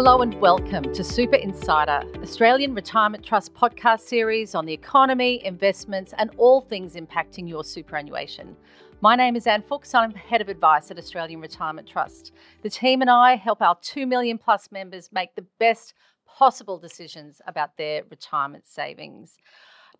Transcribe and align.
Hello 0.00 0.22
and 0.22 0.40
welcome 0.40 0.84
to 0.94 1.02
Super 1.02 1.34
Insider, 1.34 2.04
Australian 2.22 2.72
Retirement 2.72 3.26
Trust 3.26 3.52
podcast 3.52 4.02
series 4.02 4.54
on 4.54 4.64
the 4.64 4.72
economy, 4.72 5.44
investments, 5.44 6.14
and 6.16 6.30
all 6.36 6.60
things 6.60 6.94
impacting 6.94 7.48
your 7.48 7.64
superannuation. 7.64 8.54
My 9.00 9.16
name 9.16 9.34
is 9.34 9.48
Anne 9.48 9.64
Fuchs. 9.64 9.94
I'm 9.94 10.14
Head 10.14 10.40
of 10.40 10.48
Advice 10.48 10.92
at 10.92 10.98
Australian 10.98 11.40
Retirement 11.40 11.88
Trust. 11.88 12.30
The 12.62 12.70
team 12.70 13.00
and 13.00 13.10
I 13.10 13.34
help 13.34 13.60
our 13.60 13.76
2 13.82 14.06
million 14.06 14.38
plus 14.38 14.70
members 14.70 15.10
make 15.10 15.34
the 15.34 15.46
best 15.58 15.94
possible 16.28 16.78
decisions 16.78 17.42
about 17.44 17.76
their 17.76 18.04
retirement 18.08 18.68
savings. 18.68 19.36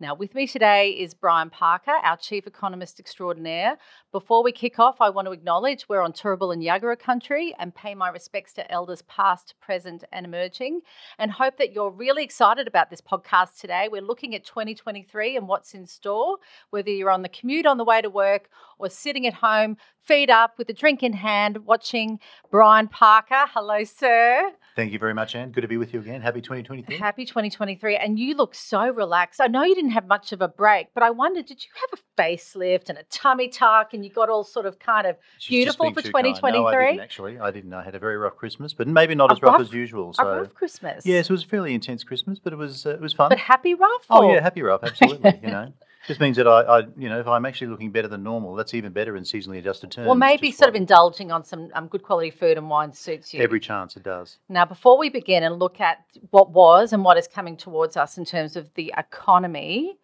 Now, 0.01 0.15
with 0.15 0.33
me 0.33 0.47
today 0.47 0.91
is 0.91 1.13
Brian 1.13 1.51
Parker, 1.51 1.91
our 1.91 2.17
Chief 2.17 2.47
Economist 2.47 3.01
Extraordinaire. 3.01 3.79
Before 4.13 4.45
we 4.45 4.53
kick 4.53 4.79
off, 4.79 5.01
I 5.01 5.11
want 5.11 5.27
to 5.27 5.33
acknowledge 5.33 5.89
we're 5.89 6.03
on 6.03 6.13
Turrbal 6.13 6.53
and 6.53 6.63
Yagara 6.63 6.97
country 6.97 7.53
and 7.59 7.75
pay 7.75 7.97
my 7.97 8.09
respects 8.09 8.53
to 8.53 8.71
elders 8.71 9.03
past, 9.03 9.55
present, 9.61 10.05
and 10.13 10.25
emerging, 10.25 10.83
and 11.19 11.33
hope 11.33 11.59
that 11.59 11.73
you're 11.73 11.91
really 11.91 12.23
excited 12.23 12.69
about 12.69 12.91
this 12.91 13.01
podcast 13.01 13.59
today. 13.59 13.89
We're 13.91 14.01
looking 14.01 14.37
at 14.37 14.45
2023 14.45 15.37
and 15.37 15.49
what's 15.49 15.75
in 15.75 15.85
store, 15.85 16.37
whether 16.71 16.91
you're 16.91 17.11
on 17.11 17.23
the 17.23 17.29
commute 17.29 17.67
on 17.67 17.77
the 17.77 17.85
way 17.85 18.01
to 18.01 18.09
work 18.09 18.51
or 18.79 18.89
sitting 18.89 19.27
at 19.27 19.35
home, 19.35 19.79
feet 20.05 20.31
up 20.31 20.59
with 20.59 20.71
a 20.71 20.73
drink 20.73 21.03
in 21.03 21.13
hand, 21.13 21.67
watching 21.67 22.21
Brian 22.53 22.87
Parker. 22.87 23.47
Hello, 23.53 23.83
sir. 23.83 24.53
Thank 24.77 24.93
you 24.93 24.99
very 25.01 25.13
much, 25.13 25.35
Anne. 25.35 25.51
Good 25.51 25.63
to 25.63 25.69
be 25.69 25.77
with 25.77 25.93
you 25.93 25.99
again. 25.99 26.23
Happy 26.23 26.41
2023. 26.41 26.97
Happy 26.99 27.25
2023. 27.27 27.97
And 27.97 28.17
you 28.17 28.37
look 28.37 28.55
so 28.55 28.89
relaxed. 28.89 29.41
I 29.41 29.49
know 29.49 29.65
you 29.65 29.75
didn't 29.75 29.88
have 29.91 30.07
much 30.07 30.33
of 30.33 30.41
a 30.41 30.49
break, 30.49 30.89
but 30.95 31.03
I 31.03 31.11
wondered, 31.11 31.47
did 31.47 31.63
you 31.65 31.71
have 31.81 31.99
a 31.99 32.21
facelift 32.23 32.89
and 32.89 32.99
a 32.99 33.03
tummy 33.05 33.49
tuck 33.49 33.95
and 33.95 34.05
you 34.05 34.11
got 34.11 34.29
all 34.29 34.45
sort 34.45 34.67
of 34.67 34.79
kind 34.79 35.07
of 35.07 35.17
She's 35.39 35.49
beautiful 35.51 35.87
for 35.91 36.03
being 36.03 36.07
too 36.07 36.13
kind. 36.13 36.25
2023? 36.35 36.61
No, 36.63 36.67
I 36.67 36.87
didn't 36.93 37.01
actually. 37.03 37.39
I 37.41 37.51
didn't. 37.51 37.73
I 37.75 37.83
had 37.85 37.95
a 37.95 37.99
very 37.99 38.17
rough 38.17 38.37
Christmas, 38.37 38.73
but 38.75 38.89
maybe 38.89 39.15
not 39.15 39.31
A 39.31 39.35
as 39.35 39.43
rough, 39.43 39.53
rough- 39.53 39.61
as 39.63 39.73
usual. 39.73 40.11
A 40.11 40.15
So 40.15 40.25
rough 40.41 40.55
Christmas. 40.55 41.07
yes, 41.07 41.27
it 41.29 41.33
was 41.33 41.45
a 41.45 41.47
fairly 41.47 41.75
intense 41.75 42.05
Christmas, 42.05 42.39
but 42.39 42.53
it 42.53 42.57
was 42.57 42.87
uh, 42.87 42.91
it 42.91 43.01
was 43.01 43.13
fun. 43.13 43.29
But 43.31 43.39
happy 43.39 43.75
rough? 43.75 44.05
oh 44.11 44.25
or- 44.25 44.35
yeah, 44.35 44.41
happy 44.43 44.63
rough, 44.63 44.83
absolutely. 44.85 45.39
you 45.43 45.49
know, 45.53 45.73
just 46.09 46.21
means 46.21 46.39
that 46.39 46.49
I, 46.49 46.63
I, 46.63 46.79
you 46.97 47.09
know, 47.09 47.21
if 47.21 47.29
I'm 47.29 47.45
actually 47.45 47.69
looking 47.69 47.93
better 47.93 48.09
than 48.09 48.23
normal, 48.23 48.55
that's 48.55 48.73
even 48.73 48.93
better 48.93 49.17
in 49.17 49.25
seasonally 49.25 49.59
adjusted 49.59 49.93
terms. 49.93 50.07
Well, 50.07 50.17
maybe 50.17 50.51
sort 50.51 50.71
of 50.71 50.75
indulging 50.75 51.31
on 51.31 51.45
some 51.45 51.69
um, 51.75 51.87
good 51.87 52.03
quality 52.03 52.31
food 52.31 52.57
and 52.57 52.69
wine 52.69 52.93
suits 52.95 53.35
you. 53.35 53.43
every 53.43 53.61
chance 53.61 53.95
it 53.95 54.03
does. 54.03 54.39
Now, 54.49 54.65
before 54.65 54.99
we 54.99 55.11
begin 55.11 55.43
and 55.43 55.59
look 55.59 55.81
at 55.81 56.05
what 56.31 56.51
was 56.51 56.95
and 56.95 57.05
what 57.05 57.19
is 57.19 57.29
coming 57.29 57.59
towards 57.59 57.97
us 57.97 58.17
in 58.17 58.25
terms 58.25 58.57
of 58.57 58.73
the 58.75 58.93
economy, 58.97 59.99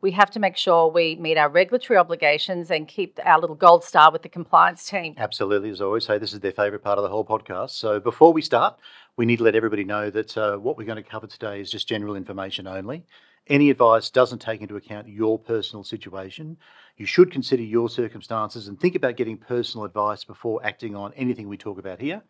we 0.00 0.12
have 0.12 0.30
to 0.30 0.38
make 0.38 0.56
sure 0.56 0.88
we 0.88 1.16
meet 1.16 1.36
our 1.36 1.48
regulatory 1.48 1.98
obligations 1.98 2.70
and 2.70 2.86
keep 2.86 3.18
our 3.24 3.40
little 3.40 3.56
gold 3.56 3.82
star 3.82 4.12
with 4.12 4.22
the 4.22 4.28
compliance 4.28 4.88
team. 4.88 5.14
Absolutely, 5.18 5.70
as 5.70 5.80
I 5.80 5.84
always 5.86 6.04
say, 6.04 6.18
this 6.18 6.32
is 6.32 6.38
their 6.38 6.52
favourite 6.52 6.84
part 6.84 6.98
of 6.98 7.02
the 7.02 7.10
whole 7.10 7.24
podcast. 7.24 7.70
So 7.70 7.98
before 7.98 8.32
we 8.32 8.42
start, 8.42 8.78
we 9.16 9.26
need 9.26 9.38
to 9.38 9.42
let 9.42 9.56
everybody 9.56 9.82
know 9.82 10.08
that 10.10 10.38
uh, 10.38 10.56
what 10.56 10.78
we're 10.78 10.84
going 10.84 11.02
to 11.02 11.10
cover 11.10 11.26
today 11.26 11.60
is 11.60 11.68
just 11.68 11.88
general 11.88 12.14
information 12.14 12.68
only. 12.68 13.04
Any 13.48 13.70
advice 13.70 14.10
doesn't 14.10 14.40
take 14.40 14.60
into 14.60 14.76
account 14.76 15.08
your 15.08 15.38
personal 15.38 15.82
situation. 15.82 16.58
You 16.98 17.06
should 17.06 17.32
consider 17.32 17.62
your 17.62 17.88
circumstances 17.88 18.68
and 18.68 18.78
think 18.78 18.94
about 18.94 19.16
getting 19.16 19.38
personal 19.38 19.86
advice 19.86 20.22
before 20.22 20.64
acting 20.64 20.94
on 20.94 21.14
anything 21.14 21.48
we 21.48 21.56
talk 21.56 21.78
about 21.78 22.00
here. 22.00 22.22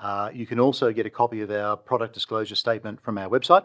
Uh, 0.00 0.30
you 0.34 0.46
can 0.46 0.58
also 0.58 0.92
get 0.92 1.06
a 1.06 1.10
copy 1.10 1.42
of 1.42 1.50
our 1.50 1.76
product 1.76 2.14
disclosure 2.14 2.56
statement 2.56 3.00
from 3.02 3.18
our 3.18 3.28
website 3.28 3.64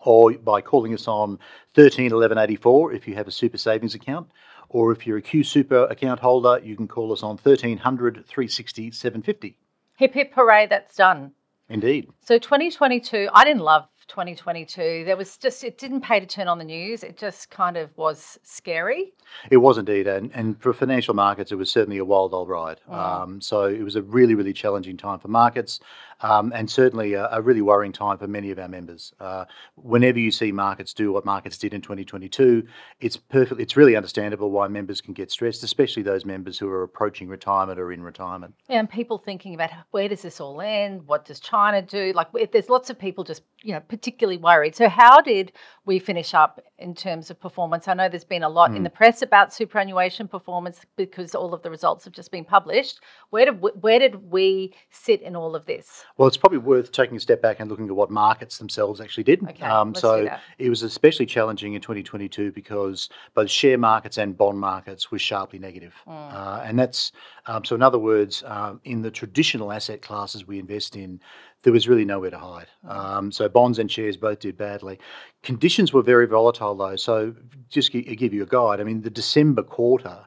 or 0.00 0.32
by 0.32 0.60
calling 0.60 0.92
us 0.92 1.08
on 1.08 1.38
13 1.74 2.04
1184 2.04 2.92
if 2.92 3.08
you 3.08 3.14
have 3.14 3.28
a 3.28 3.32
super 3.32 3.58
savings 3.58 3.94
account. 3.94 4.30
Or 4.68 4.92
if 4.92 5.06
you're 5.06 5.18
a 5.18 5.22
QSuper 5.22 5.90
account 5.90 6.20
holder, 6.20 6.60
you 6.62 6.76
can 6.76 6.86
call 6.86 7.12
us 7.12 7.22
on 7.22 7.38
1300 7.38 8.26
360 8.26 8.90
750. 8.90 9.56
Hip 9.96 10.14
hip 10.14 10.32
hooray, 10.34 10.66
that's 10.66 10.96
done. 10.96 11.32
Indeed. 11.68 12.08
So 12.20 12.38
2022, 12.38 13.28
I 13.32 13.44
didn't 13.44 13.62
love 13.62 13.86
2022. 14.10 15.04
There 15.04 15.16
was 15.16 15.36
just, 15.36 15.64
it 15.64 15.78
didn't 15.78 16.00
pay 16.02 16.20
to 16.20 16.26
turn 16.26 16.48
on 16.48 16.58
the 16.58 16.64
news. 16.64 17.02
It 17.04 17.16
just 17.16 17.48
kind 17.50 17.76
of 17.76 17.96
was 17.96 18.38
scary. 18.42 19.12
It 19.50 19.58
was 19.58 19.78
indeed, 19.78 20.08
and, 20.08 20.30
and 20.34 20.60
for 20.60 20.72
financial 20.72 21.14
markets, 21.14 21.52
it 21.52 21.54
was 21.54 21.70
certainly 21.70 21.98
a 21.98 22.04
wild 22.04 22.34
old 22.34 22.48
ride. 22.48 22.80
Um, 22.88 23.40
so 23.40 23.64
it 23.64 23.82
was 23.82 23.94
a 23.94 24.02
really, 24.02 24.34
really 24.34 24.52
challenging 24.52 24.96
time 24.96 25.20
for 25.20 25.28
markets, 25.28 25.78
um, 26.22 26.52
and 26.54 26.70
certainly 26.70 27.14
a, 27.14 27.28
a 27.32 27.40
really 27.40 27.62
worrying 27.62 27.92
time 27.92 28.18
for 28.18 28.26
many 28.26 28.50
of 28.50 28.58
our 28.58 28.68
members. 28.68 29.12
Uh, 29.20 29.44
whenever 29.76 30.18
you 30.18 30.30
see 30.30 30.52
markets 30.52 30.92
do 30.92 31.12
what 31.12 31.24
markets 31.24 31.58
did 31.58 31.74
in 31.74 31.80
2022, 31.80 32.66
it's 33.00 33.16
perfect. 33.16 33.60
It's 33.60 33.76
really 33.76 33.96
understandable 33.96 34.50
why 34.50 34.68
members 34.68 35.00
can 35.00 35.14
get 35.14 35.30
stressed, 35.30 35.62
especially 35.62 36.02
those 36.02 36.24
members 36.24 36.58
who 36.58 36.68
are 36.68 36.82
approaching 36.82 37.28
retirement 37.28 37.78
or 37.78 37.92
in 37.92 38.02
retirement. 38.02 38.54
Yeah, 38.68 38.80
and 38.80 38.90
people 38.90 39.18
thinking 39.18 39.54
about 39.54 39.70
where 39.90 40.08
does 40.08 40.22
this 40.22 40.40
all 40.40 40.60
end? 40.60 41.06
What 41.06 41.24
does 41.24 41.40
China 41.40 41.82
do? 41.82 42.12
Like, 42.14 42.28
there's 42.52 42.68
lots 42.68 42.90
of 42.90 42.98
people 42.98 43.24
just, 43.24 43.42
you 43.62 43.72
know, 43.72 43.80
particularly 43.80 44.38
worried. 44.38 44.74
So, 44.76 44.88
how 44.88 45.20
did 45.20 45.52
we 45.84 45.98
finish 45.98 46.34
up 46.34 46.60
in 46.78 46.94
terms 46.94 47.30
of 47.30 47.40
performance? 47.40 47.88
I 47.88 47.94
know 47.94 48.08
there's 48.08 48.24
been 48.24 48.42
a 48.42 48.48
lot 48.48 48.74
in 48.74 48.82
the 48.82 48.90
press 48.90 49.22
about 49.22 49.52
superannuation 49.52 50.28
performance 50.28 50.84
because 50.96 51.34
all 51.34 51.52
of 51.54 51.62
the 51.62 51.70
results 51.70 52.04
have 52.04 52.12
just 52.12 52.30
been 52.30 52.44
published. 52.44 53.00
Where 53.30 53.46
did 53.46 53.60
we, 53.60 53.70
where 53.70 53.98
did 53.98 54.30
we 54.30 54.74
sit 54.90 55.22
in 55.22 55.34
all 55.34 55.54
of 55.54 55.66
this? 55.66 56.04
Well, 56.20 56.28
it's 56.28 56.36
probably 56.36 56.58
worth 56.58 56.92
taking 56.92 57.16
a 57.16 57.20
step 57.20 57.40
back 57.40 57.60
and 57.60 57.70
looking 57.70 57.88
at 57.88 57.96
what 57.96 58.10
markets 58.10 58.58
themselves 58.58 59.00
actually 59.00 59.24
did. 59.24 59.42
Okay, 59.42 59.64
um, 59.64 59.88
let's 59.88 60.02
do 60.02 60.06
so 60.06 60.24
that. 60.24 60.42
it 60.58 60.68
was 60.68 60.82
especially 60.82 61.24
challenging 61.24 61.72
in 61.72 61.80
2022 61.80 62.52
because 62.52 63.08
both 63.32 63.50
share 63.50 63.78
markets 63.78 64.18
and 64.18 64.36
bond 64.36 64.60
markets 64.60 65.10
were 65.10 65.18
sharply 65.18 65.58
negative. 65.58 65.94
Mm. 66.06 66.34
Uh, 66.34 66.60
and 66.62 66.78
that's 66.78 67.12
um, 67.46 67.64
so, 67.64 67.74
in 67.74 67.80
other 67.80 67.98
words, 67.98 68.44
um, 68.46 68.82
in 68.84 69.00
the 69.00 69.10
traditional 69.10 69.72
asset 69.72 70.02
classes 70.02 70.46
we 70.46 70.58
invest 70.58 70.94
in, 70.94 71.18
there 71.62 71.72
was 71.72 71.88
really 71.88 72.04
nowhere 72.04 72.28
to 72.28 72.38
hide. 72.38 72.66
Um, 72.86 73.32
so 73.32 73.48
bonds 73.48 73.78
and 73.78 73.90
shares 73.90 74.18
both 74.18 74.40
did 74.40 74.58
badly. 74.58 74.98
Conditions 75.42 75.94
were 75.94 76.02
very 76.02 76.26
volatile 76.26 76.74
though. 76.74 76.96
So 76.96 77.34
just 77.70 77.92
gi- 77.92 78.14
give 78.16 78.34
you 78.34 78.42
a 78.42 78.46
guide. 78.46 78.78
I 78.78 78.84
mean, 78.84 79.00
the 79.00 79.08
December 79.08 79.62
quarter 79.62 80.18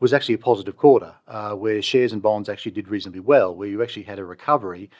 was 0.00 0.12
actually 0.12 0.34
a 0.34 0.38
positive 0.38 0.76
quarter 0.76 1.14
uh, 1.28 1.54
where 1.54 1.82
shares 1.82 2.12
and 2.12 2.22
bonds 2.22 2.48
actually 2.48 2.72
did 2.72 2.88
reasonably 2.88 3.20
well, 3.20 3.54
where 3.54 3.68
you 3.68 3.82
actually 3.82 4.04
had 4.04 4.18
a 4.18 4.24
recovery. 4.24 4.90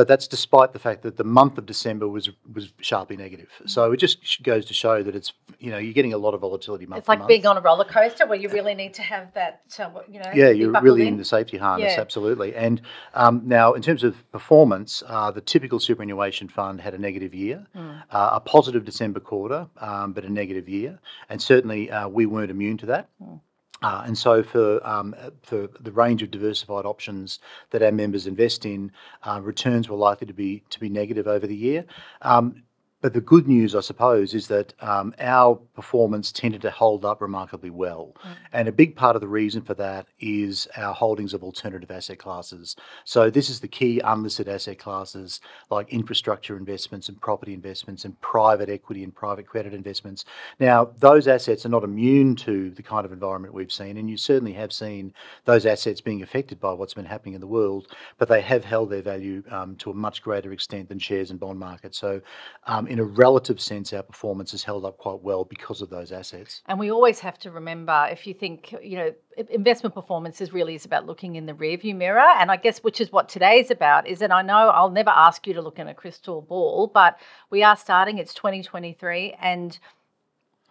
But 0.00 0.08
that's 0.08 0.26
despite 0.26 0.72
the 0.72 0.78
fact 0.78 1.02
that 1.02 1.18
the 1.18 1.24
month 1.24 1.58
of 1.58 1.66
December 1.66 2.08
was 2.08 2.30
was 2.54 2.72
sharply 2.80 3.18
negative. 3.18 3.50
So 3.66 3.92
it 3.92 3.98
just 3.98 4.42
goes 4.42 4.64
to 4.64 4.72
show 4.72 5.02
that 5.02 5.14
it's 5.14 5.34
you 5.58 5.70
know 5.70 5.76
you're 5.76 5.92
getting 5.92 6.14
a 6.14 6.16
lot 6.16 6.32
of 6.32 6.40
volatility 6.40 6.86
month 6.86 7.00
It's 7.00 7.08
like 7.08 7.18
month. 7.18 7.28
being 7.28 7.44
on 7.44 7.58
a 7.58 7.60
roller 7.60 7.84
coaster 7.84 8.26
where 8.26 8.38
you 8.38 8.48
really 8.48 8.74
need 8.74 8.94
to 8.94 9.02
have 9.02 9.30
that, 9.34 9.60
uh, 9.78 9.90
you 10.08 10.18
know, 10.20 10.30
Yeah, 10.34 10.48
you're 10.48 10.72
really 10.80 11.02
in. 11.02 11.08
in 11.08 11.16
the 11.18 11.24
safety 11.26 11.58
harness, 11.58 11.92
Yeah. 11.96 12.00
absolutely. 12.00 12.54
And 12.54 12.80
um, 13.12 13.42
now, 13.44 13.74
in 13.74 13.82
terms 13.82 14.02
of 14.02 14.14
performance, 14.32 15.02
uh, 15.06 15.30
the 15.32 15.42
typical 15.42 15.78
superannuation 15.78 16.48
fund 16.48 16.80
had 16.80 16.94
a 16.94 16.98
negative 16.98 17.34
year, 17.34 17.66
Hmm. 17.74 17.90
uh, 18.10 18.30
a 18.32 18.40
positive 18.40 18.86
December 18.86 19.20
quarter, 19.20 19.66
um, 19.82 20.14
but 20.14 20.24
a 20.24 20.30
negative 20.30 20.66
year. 20.66 20.98
And 21.28 21.42
certainly, 21.42 21.90
uh, 21.90 22.08
we 22.08 22.24
weren't 22.24 22.50
immune 22.50 22.78
to 22.78 22.86
that. 22.86 23.10
Hmm. 23.22 23.34
Uh, 23.82 24.02
and 24.04 24.16
so, 24.16 24.42
for 24.42 24.86
um, 24.86 25.14
for 25.42 25.68
the 25.80 25.92
range 25.92 26.22
of 26.22 26.30
diversified 26.30 26.84
options 26.84 27.38
that 27.70 27.82
our 27.82 27.92
members 27.92 28.26
invest 28.26 28.66
in, 28.66 28.92
uh, 29.24 29.40
returns 29.42 29.88
were 29.88 29.96
likely 29.96 30.26
to 30.26 30.34
be 30.34 30.62
to 30.70 30.78
be 30.80 30.88
negative 30.88 31.26
over 31.26 31.46
the 31.46 31.56
year. 31.56 31.84
Um, 32.22 32.62
but 33.00 33.14
the 33.14 33.20
good 33.20 33.48
news, 33.48 33.74
I 33.74 33.80
suppose, 33.80 34.34
is 34.34 34.48
that 34.48 34.74
um, 34.80 35.14
our 35.18 35.54
performance 35.74 36.30
tended 36.30 36.60
to 36.62 36.70
hold 36.70 37.04
up 37.04 37.22
remarkably 37.22 37.70
well. 37.70 38.14
And 38.52 38.68
a 38.68 38.72
big 38.72 38.94
part 38.94 39.16
of 39.16 39.22
the 39.22 39.28
reason 39.28 39.62
for 39.62 39.74
that 39.74 40.06
is 40.20 40.68
our 40.76 40.92
holdings 40.92 41.32
of 41.32 41.42
alternative 41.42 41.90
asset 41.90 42.18
classes. 42.18 42.76
So, 43.04 43.30
this 43.30 43.48
is 43.48 43.60
the 43.60 43.68
key 43.68 44.00
unlisted 44.00 44.48
asset 44.48 44.78
classes 44.78 45.40
like 45.70 45.88
infrastructure 45.88 46.56
investments 46.56 47.08
and 47.08 47.18
property 47.20 47.54
investments 47.54 48.04
and 48.04 48.20
private 48.20 48.68
equity 48.68 49.02
and 49.02 49.14
private 49.14 49.46
credit 49.46 49.72
investments. 49.72 50.26
Now, 50.58 50.90
those 50.98 51.26
assets 51.26 51.64
are 51.64 51.70
not 51.70 51.84
immune 51.84 52.36
to 52.36 52.70
the 52.70 52.82
kind 52.82 53.06
of 53.06 53.12
environment 53.12 53.54
we've 53.54 53.72
seen, 53.72 53.96
and 53.96 54.10
you 54.10 54.18
certainly 54.18 54.52
have 54.52 54.72
seen 54.72 55.14
those 55.46 55.64
assets 55.64 56.02
being 56.02 56.22
affected 56.22 56.60
by 56.60 56.72
what's 56.72 56.94
been 56.94 57.06
happening 57.06 57.34
in 57.34 57.40
the 57.40 57.46
world, 57.46 57.88
but 58.18 58.28
they 58.28 58.42
have 58.42 58.64
held 58.64 58.90
their 58.90 59.02
value 59.02 59.42
um, 59.50 59.76
to 59.76 59.90
a 59.90 59.94
much 59.94 60.22
greater 60.22 60.52
extent 60.52 60.88
than 60.88 60.98
shares 60.98 61.30
and 61.30 61.40
bond 61.40 61.58
markets. 61.58 61.96
So, 61.96 62.20
um, 62.66 62.88
in 62.90 62.98
a 62.98 63.04
relative 63.04 63.60
sense, 63.60 63.92
our 63.92 64.02
performance 64.02 64.50
has 64.50 64.64
held 64.64 64.84
up 64.84 64.98
quite 64.98 65.22
well 65.22 65.44
because 65.44 65.80
of 65.80 65.90
those 65.90 66.10
assets. 66.10 66.60
And 66.66 66.76
we 66.76 66.90
always 66.90 67.20
have 67.20 67.38
to 67.38 67.50
remember 67.52 68.08
if 68.10 68.26
you 68.26 68.34
think, 68.34 68.74
you 68.82 68.96
know, 68.96 69.14
investment 69.48 69.94
performance 69.94 70.40
is 70.40 70.52
really 70.52 70.74
is 70.74 70.84
about 70.86 71.06
looking 71.06 71.36
in 71.36 71.46
the 71.46 71.52
rearview 71.52 71.94
mirror. 71.94 72.18
And 72.18 72.50
I 72.50 72.56
guess 72.56 72.80
which 72.80 73.00
is 73.00 73.12
what 73.12 73.28
today's 73.28 73.70
about 73.70 74.08
is 74.08 74.18
that 74.18 74.32
I 74.32 74.42
know 74.42 74.70
I'll 74.70 74.90
never 74.90 75.10
ask 75.10 75.46
you 75.46 75.54
to 75.54 75.62
look 75.62 75.78
in 75.78 75.86
a 75.86 75.94
crystal 75.94 76.42
ball, 76.42 76.88
but 76.88 77.16
we 77.48 77.62
are 77.62 77.76
starting, 77.76 78.18
it's 78.18 78.34
2023 78.34 79.36
and 79.40 79.78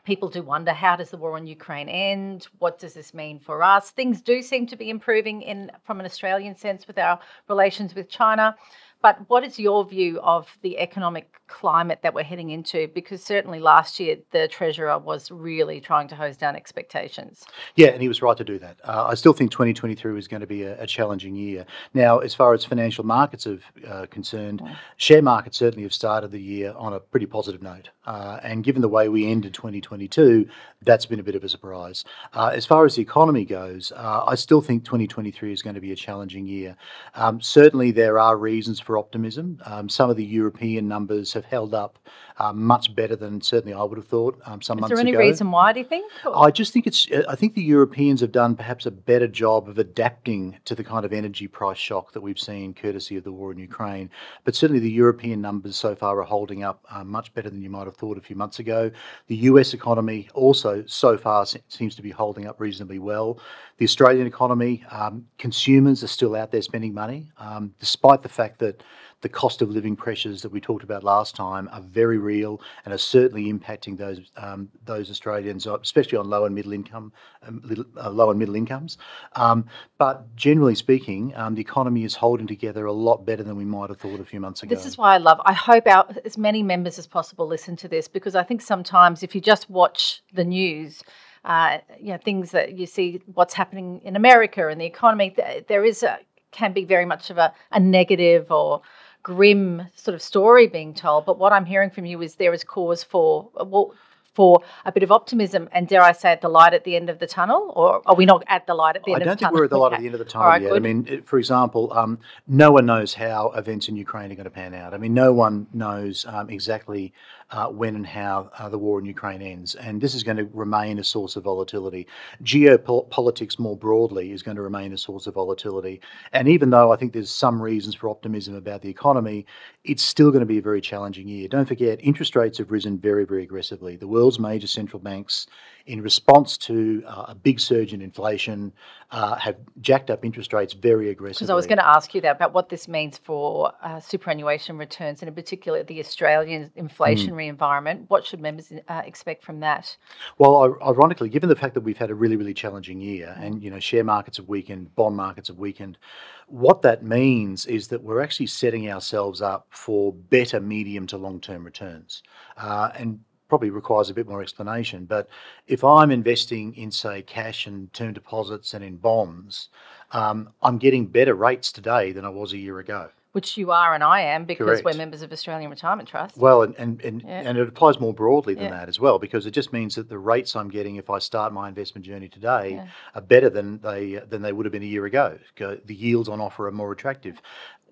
people 0.03 0.27
do 0.27 0.41
wonder 0.41 0.73
how 0.73 0.97
does 0.97 1.11
the 1.11 1.17
war 1.17 1.37
on 1.37 1.47
Ukraine 1.47 1.87
end? 1.87 2.47
What 2.57 2.79
does 2.79 2.93
this 2.93 3.13
mean 3.13 3.39
for 3.39 3.63
us? 3.63 3.91
Things 3.91 4.21
do 4.21 4.41
seem 4.41 4.67
to 4.67 4.75
be 4.75 4.89
improving 4.89 5.41
in 5.41 5.71
from 5.85 6.01
an 6.01 6.05
Australian 6.05 6.55
sense 6.55 6.85
with 6.85 6.97
our 6.97 7.19
relations 7.47 7.95
with 7.95 8.09
China. 8.09 8.57
But 9.01 9.29
what 9.29 9.45
is 9.45 9.57
your 9.57 9.85
view 9.85 10.19
of 10.21 10.47
the 10.61 10.77
economic 10.77 11.39
climate 11.47 11.99
that 12.03 12.13
we're 12.13 12.23
heading 12.23 12.49
into? 12.49 12.89
Because 12.93 13.23
certainly 13.23 13.59
last 13.59 13.97
year 13.99 14.17
the 14.31 14.49
Treasurer 14.49 14.99
was 14.99 15.31
really 15.31 15.79
trying 15.79 16.09
to 16.09 16.15
hose 16.15 16.35
down 16.35 16.55
expectations. 16.55 17.45
Yeah, 17.75 17.87
and 17.87 18.01
he 18.01 18.09
was 18.09 18.21
right 18.21 18.35
to 18.35 18.43
do 18.43 18.59
that. 18.59 18.77
Uh, 18.83 19.05
I 19.09 19.15
still 19.15 19.31
think 19.31 19.51
2023 19.51 20.17
is 20.19 20.27
going 20.27 20.41
to 20.41 20.47
be 20.47 20.63
a, 20.63 20.81
a, 20.81 20.87
challenging 20.87 21.35
year. 21.35 21.65
Now, 21.93 22.19
as 22.19 22.33
far 22.33 22.53
as 22.53 22.65
financial 22.65 23.05
markets 23.05 23.47
are 23.47 23.59
uh, 23.87 24.05
concerned, 24.07 24.61
yeah. 24.65 24.75
share 24.97 25.21
markets 25.21 25.57
certainly 25.57 25.83
have 25.83 25.93
started 25.93 26.31
the 26.31 26.41
year 26.41 26.73
on 26.75 26.93
a 26.93 26.99
pretty 26.99 27.25
positive 27.25 27.61
note. 27.61 27.89
Uh, 28.05 28.39
and 28.43 28.63
given 28.63 28.81
the 28.81 28.89
way 28.89 29.07
we 29.07 29.29
ended 29.29 29.53
2022, 29.53 30.49
that's 30.81 31.05
been 31.05 31.19
a 31.19 31.23
bit 31.23 31.35
of 31.35 31.43
a 31.43 31.49
surprise. 31.49 32.03
Uh, 32.33 32.47
as 32.47 32.65
far 32.65 32.83
as 32.83 32.95
the 32.95 33.01
economy 33.01 33.45
goes, 33.45 33.91
uh, 33.95 34.23
I 34.25 34.35
still 34.35 34.61
think 34.61 34.83
2023 34.83 35.53
is 35.53 35.61
going 35.61 35.75
to 35.75 35.81
be 35.81 35.91
a 35.91 35.95
challenging 35.95 36.47
year. 36.47 36.75
Um, 37.13 37.39
certainly, 37.39 37.91
there 37.91 38.17
are 38.17 38.35
reasons 38.35 38.79
for 38.89 38.97
optimism. 38.97 39.61
Um, 39.67 39.87
some 39.87 40.09
of 40.09 40.17
the 40.17 40.25
European 40.25 40.87
numbers 40.87 41.31
have 41.33 41.45
held 41.45 41.75
up 41.75 41.99
uh, 42.39 42.51
much 42.51 42.95
better 42.95 43.15
than 43.15 43.39
certainly 43.39 43.71
I 43.71 43.83
would 43.83 43.99
have 43.99 44.07
thought 44.07 44.41
um, 44.47 44.63
some 44.63 44.79
is 44.79 44.81
months 44.81 44.93
ago. 44.93 44.99
Is 45.01 45.05
there 45.05 45.21
any 45.21 45.29
reason 45.29 45.51
why? 45.51 45.73
Do 45.73 45.79
you 45.79 45.85
think? 45.85 46.11
Or? 46.25 46.47
I 46.47 46.49
just 46.49 46.73
think 46.73 46.87
it's. 46.87 47.07
I 47.27 47.35
think 47.35 47.53
the 47.53 47.61
Europeans 47.61 48.21
have 48.21 48.31
done 48.31 48.55
perhaps 48.55 48.87
a 48.87 48.91
better 48.91 49.27
job 49.27 49.69
of 49.69 49.77
adapting 49.77 50.57
to 50.65 50.73
the 50.73 50.83
kind 50.83 51.05
of 51.05 51.13
energy 51.13 51.47
price 51.47 51.77
shock 51.77 52.13
that 52.13 52.21
we've 52.21 52.39
seen, 52.39 52.73
courtesy 52.73 53.15
of 53.15 53.23
the 53.23 53.31
war 53.31 53.51
in 53.51 53.59
Ukraine. 53.59 54.09
But 54.43 54.55
certainly, 54.55 54.79
the 54.79 54.89
European 54.89 55.39
numbers 55.39 55.75
so 55.75 55.93
far 55.93 56.19
are 56.19 56.23
holding 56.23 56.63
up 56.63 56.83
uh, 56.89 57.03
much 57.03 57.31
better 57.35 57.51
than 57.51 57.61
you 57.61 57.69
might 57.69 57.85
have 57.85 57.95
thought 57.95 58.17
a 58.17 58.21
few 58.21 58.35
months 58.35 58.57
ago. 58.57 58.89
The 59.27 59.35
US 59.35 59.75
economy 59.75 60.29
also 60.33 60.83
so 60.87 61.15
far 61.15 61.45
seems 61.67 61.95
to 61.95 62.01
be 62.01 62.09
holding 62.09 62.47
up 62.47 62.59
reasonably 62.59 62.97
well. 62.97 63.39
The 63.77 63.85
Australian 63.85 64.25
economy, 64.27 64.83
um, 64.89 65.27
consumers 65.37 66.03
are 66.03 66.07
still 66.07 66.35
out 66.35 66.51
there 66.51 66.61
spending 66.61 66.93
money, 66.93 67.31
um, 67.37 67.73
despite 67.79 68.23
the 68.23 68.29
fact 68.29 68.59
that 68.59 68.78
the 69.21 69.29
cost 69.29 69.61
of 69.61 69.69
living 69.69 69.95
pressures 69.95 70.41
that 70.41 70.51
we 70.51 70.61
talked 70.61 70.83
about 70.83 71.03
last 71.03 71.35
time 71.35 71.69
are 71.71 71.81
very 71.81 72.17
real 72.17 72.61
and 72.85 72.93
are 72.93 72.97
certainly 72.97 73.51
impacting 73.51 73.97
those 73.97 74.31
um, 74.37 74.69
those 74.85 75.09
Australians, 75.09 75.65
especially 75.65 76.17
on 76.17 76.29
low 76.29 76.45
and 76.45 76.55
middle 76.55 76.71
income, 76.73 77.11
um, 77.45 77.61
little, 77.63 77.85
uh, 77.97 78.09
low 78.09 78.29
and 78.29 78.39
middle 78.39 78.55
incomes. 78.55 78.97
Um, 79.35 79.65
but 79.97 80.33
generally 80.35 80.75
speaking, 80.75 81.33
um, 81.35 81.55
the 81.55 81.61
economy 81.61 82.03
is 82.03 82.15
holding 82.15 82.47
together 82.47 82.85
a 82.85 82.93
lot 82.93 83.25
better 83.25 83.43
than 83.43 83.57
we 83.57 83.65
might 83.65 83.89
have 83.89 83.99
thought 83.99 84.19
a 84.19 84.25
few 84.25 84.39
months 84.39 84.63
ago. 84.63 84.73
This 84.73 84.85
is 84.85 84.97
why 84.97 85.15
I 85.15 85.17
love. 85.17 85.41
I 85.45 85.53
hope 85.53 85.87
our 85.87 86.07
as 86.23 86.37
many 86.37 86.63
members 86.63 86.97
as 86.97 87.07
possible 87.07 87.47
listen 87.47 87.75
to 87.77 87.87
this 87.87 88.07
because 88.07 88.35
I 88.35 88.43
think 88.43 88.61
sometimes 88.61 89.23
if 89.23 89.35
you 89.35 89.41
just 89.41 89.69
watch 89.69 90.21
the 90.33 90.43
news. 90.43 91.03
Uh, 91.45 91.77
you 91.97 92.11
know 92.11 92.17
things 92.17 92.51
that 92.51 92.77
you 92.77 92.85
see 92.85 93.21
what's 93.33 93.53
happening 93.53 94.01
in 94.03 94.17
America 94.17 94.67
and 94.67 94.81
the 94.81 94.85
economy. 94.85 95.33
There 95.69 95.85
is 95.85 96.03
a, 96.03 96.19
can 96.51 96.73
be 96.73 96.85
very 96.85 97.05
much 97.05 97.29
of 97.29 97.37
a, 97.37 97.53
a 97.71 97.79
negative 97.79 98.51
or 98.51 98.81
grim 99.23 99.87
sort 99.95 100.15
of 100.15 100.21
story 100.21 100.67
being 100.67 100.93
told. 100.93 101.25
But 101.25 101.39
what 101.39 101.53
I'm 101.53 101.65
hearing 101.65 101.89
from 101.89 102.05
you 102.05 102.21
is 102.21 102.35
there 102.35 102.53
is 102.53 102.63
cause 102.63 103.03
for 103.03 103.49
well, 103.53 103.93
for 104.33 104.61
a 104.85 104.91
bit 104.91 105.03
of 105.03 105.11
optimism 105.11 105.69
and 105.71 105.87
dare 105.87 106.01
I 106.01 106.11
say 106.11 106.31
at 106.31 106.41
the 106.41 106.49
light 106.49 106.73
at 106.73 106.83
the 106.83 106.95
end 106.95 107.09
of 107.09 107.19
the 107.19 107.27
tunnel, 107.27 107.73
or 107.75 108.01
are 108.05 108.15
we 108.15 108.25
not 108.25 108.43
at 108.47 108.67
the 108.67 108.73
light 108.73 108.95
at 108.95 109.03
the 109.03 109.13
end 109.13 109.23
of 109.23 109.27
the 109.27 109.35
tunnel? 109.35 109.35
I 109.35 109.35
don't 109.35 109.39
think 109.39 109.59
we're 109.59 109.63
at 109.65 109.69
the 109.69 109.77
light 109.77 109.87
okay. 109.87 109.95
at 109.95 110.01
the 110.01 110.05
end 110.05 110.15
of 110.15 110.19
the 110.19 110.25
tunnel 110.25 110.47
right, 110.47 110.61
yet. 110.61 110.69
Good. 110.69 110.77
I 110.77 110.79
mean, 110.79 111.21
for 111.23 111.39
example, 111.39 111.93
um, 111.93 112.19
no 112.47 112.71
one 112.71 112.85
knows 112.85 113.13
how 113.13 113.51
events 113.51 113.89
in 113.89 113.95
Ukraine 113.95 114.31
are 114.31 114.35
going 114.35 114.45
to 114.45 114.49
pan 114.49 114.73
out. 114.73 114.93
I 114.93 114.97
mean, 114.97 115.13
no 115.13 115.33
one 115.33 115.67
knows 115.73 116.25
um, 116.27 116.49
exactly 116.49 117.13
uh, 117.51 117.67
when 117.67 117.95
and 117.95 118.05
how 118.05 118.51
uh, 118.59 118.69
the 118.69 118.77
war 118.77 118.99
in 118.99 119.05
Ukraine 119.05 119.41
ends. 119.41 119.75
And 119.75 119.99
this 119.99 120.13
is 120.13 120.23
going 120.23 120.37
to 120.37 120.45
remain 120.53 120.99
a 120.99 121.03
source 121.03 121.35
of 121.35 121.43
volatility. 121.43 122.07
Geopolitics 122.43 123.57
more 123.57 123.75
broadly 123.75 124.31
is 124.31 124.43
going 124.43 124.57
to 124.57 124.61
remain 124.61 124.93
a 124.93 124.97
source 124.97 125.25
of 125.25 125.33
volatility. 125.33 126.01
And 126.31 126.47
even 126.47 126.69
though 126.69 126.91
I 126.91 126.95
think 126.95 127.13
there's 127.13 127.31
some 127.31 127.61
reasons 127.61 127.95
for 127.95 128.09
optimism 128.09 128.55
about 128.55 128.81
the 128.81 128.89
economy, 128.89 129.45
it's 129.83 130.03
still 130.03 130.29
going 130.29 130.41
to 130.41 130.45
be 130.45 130.59
a 130.59 130.61
very 130.61 130.81
challenging 130.81 131.27
year. 131.27 131.47
Don't 131.47 131.65
forget, 131.65 131.99
interest 132.03 132.35
rates 132.35 132.59
have 132.59 132.71
risen 132.71 132.99
very, 132.99 133.25
very 133.25 133.43
aggressively. 133.43 133.95
The 133.95 134.07
world's 134.19 134.39
major 134.39 134.67
central 134.67 134.99
banks 134.99 135.47
in 135.89 136.03
response 136.03 136.55
to 136.55 137.03
uh, 137.07 137.25
a 137.29 137.35
big 137.35 137.59
surge 137.59 137.93
in 137.93 138.01
inflation, 138.01 138.71
uh, 139.09 139.35
have 139.35 139.55
jacked 139.81 140.11
up 140.11 140.23
interest 140.23 140.53
rates 140.53 140.73
very 140.73 141.09
aggressively. 141.09 141.45
Because 141.45 141.49
I 141.49 141.55
was 141.55 141.65
going 141.65 141.79
to 141.79 141.87
ask 141.87 142.13
you 142.13 142.21
that 142.21 142.35
about 142.35 142.53
what 142.53 142.69
this 142.69 142.87
means 142.87 143.17
for 143.17 143.73
uh, 143.81 143.99
superannuation 143.99 144.77
returns, 144.77 145.23
and 145.23 145.29
in 145.29 145.33
particular 145.33 145.81
the 145.81 145.99
Australian 145.99 146.69
inflationary 146.77 147.45
mm. 147.45 147.49
environment. 147.49 148.05
What 148.07 148.23
should 148.23 148.39
members 148.39 148.71
uh, 148.87 149.01
expect 149.03 149.43
from 149.43 149.61
that? 149.61 149.97
Well, 150.37 150.77
ironically, 150.83 151.29
given 151.29 151.49
the 151.49 151.55
fact 151.55 151.73
that 151.73 151.81
we've 151.81 151.97
had 151.97 152.11
a 152.11 152.15
really, 152.15 152.35
really 152.35 152.53
challenging 152.53 153.01
year, 153.01 153.35
mm. 153.35 153.43
and 153.43 153.63
you 153.63 153.71
know 153.71 153.79
share 153.79 154.03
markets 154.03 154.37
have 154.37 154.47
weakened, 154.47 154.93
bond 154.95 155.15
markets 155.15 155.47
have 155.47 155.57
weakened, 155.57 155.97
what 156.45 156.83
that 156.83 157.03
means 157.03 157.65
is 157.65 157.87
that 157.87 158.03
we're 158.03 158.21
actually 158.21 158.47
setting 158.47 158.91
ourselves 158.91 159.41
up 159.41 159.65
for 159.71 160.13
better 160.13 160.59
medium 160.59 161.07
to 161.07 161.17
long 161.17 161.39
term 161.39 161.63
returns. 161.63 162.21
Uh, 162.57 162.91
and 162.95 163.19
probably 163.49 163.71
requires 163.71 164.09
a 164.09 164.13
bit 164.13 164.27
more 164.27 164.41
explanation. 164.41 165.05
But 165.05 165.27
if 165.67 165.83
I'm 165.83 166.11
investing 166.11 166.73
in, 166.75 166.91
say, 166.91 167.23
cash 167.23 167.67
and 167.67 167.91
term 167.93 168.13
deposits 168.13 168.73
and 168.73 168.83
in 168.83 168.97
bonds, 168.97 169.69
um, 170.11 170.49
I'm 170.61 170.77
getting 170.77 171.07
better 171.07 171.33
rates 171.33 171.71
today 171.71 172.11
than 172.11 172.23
I 172.23 172.29
was 172.29 172.53
a 172.53 172.57
year 172.57 172.79
ago. 172.79 173.09
Which 173.31 173.57
you 173.57 173.69
are 173.69 173.93
and 173.93 174.03
I 174.03 174.21
am 174.21 174.45
because 174.45 174.65
Correct. 174.65 174.85
we're 174.85 174.95
members 174.95 175.21
of 175.21 175.31
Australian 175.31 175.69
Retirement 175.69 176.09
Trust. 176.09 176.35
Well, 176.35 176.63
and 176.63 176.73
and, 176.79 176.99
and, 177.01 177.21
yeah. 177.21 177.43
and 177.45 177.59
it 177.59 177.67
applies 177.67 177.99
more 177.99 178.11
broadly 178.11 178.55
than 178.55 178.63
yeah. 178.65 178.69
that 178.71 178.89
as 178.89 178.99
well 178.99 179.19
because 179.19 179.45
it 179.45 179.51
just 179.51 179.71
means 179.71 179.93
that 179.95 180.09
the 180.09 180.17
rates 180.17 180.55
I'm 180.55 180.67
getting 180.67 180.95
if 180.95 181.11
I 181.11 181.19
start 181.19 181.53
my 181.53 181.69
investment 181.69 182.07
journey 182.07 182.27
today 182.27 182.71
yeah. 182.71 182.87
are 183.13 183.21
better 183.21 183.47
than 183.47 183.81
they 183.81 184.15
than 184.15 184.41
they 184.41 184.51
would 184.51 184.65
have 184.65 184.73
been 184.73 184.81
a 184.81 184.87
year 184.87 185.05
ago. 185.05 185.37
The 185.57 185.93
yields 185.93 186.27
on 186.27 186.41
offer 186.41 186.67
are 186.67 186.71
more 186.71 186.91
attractive 186.91 187.39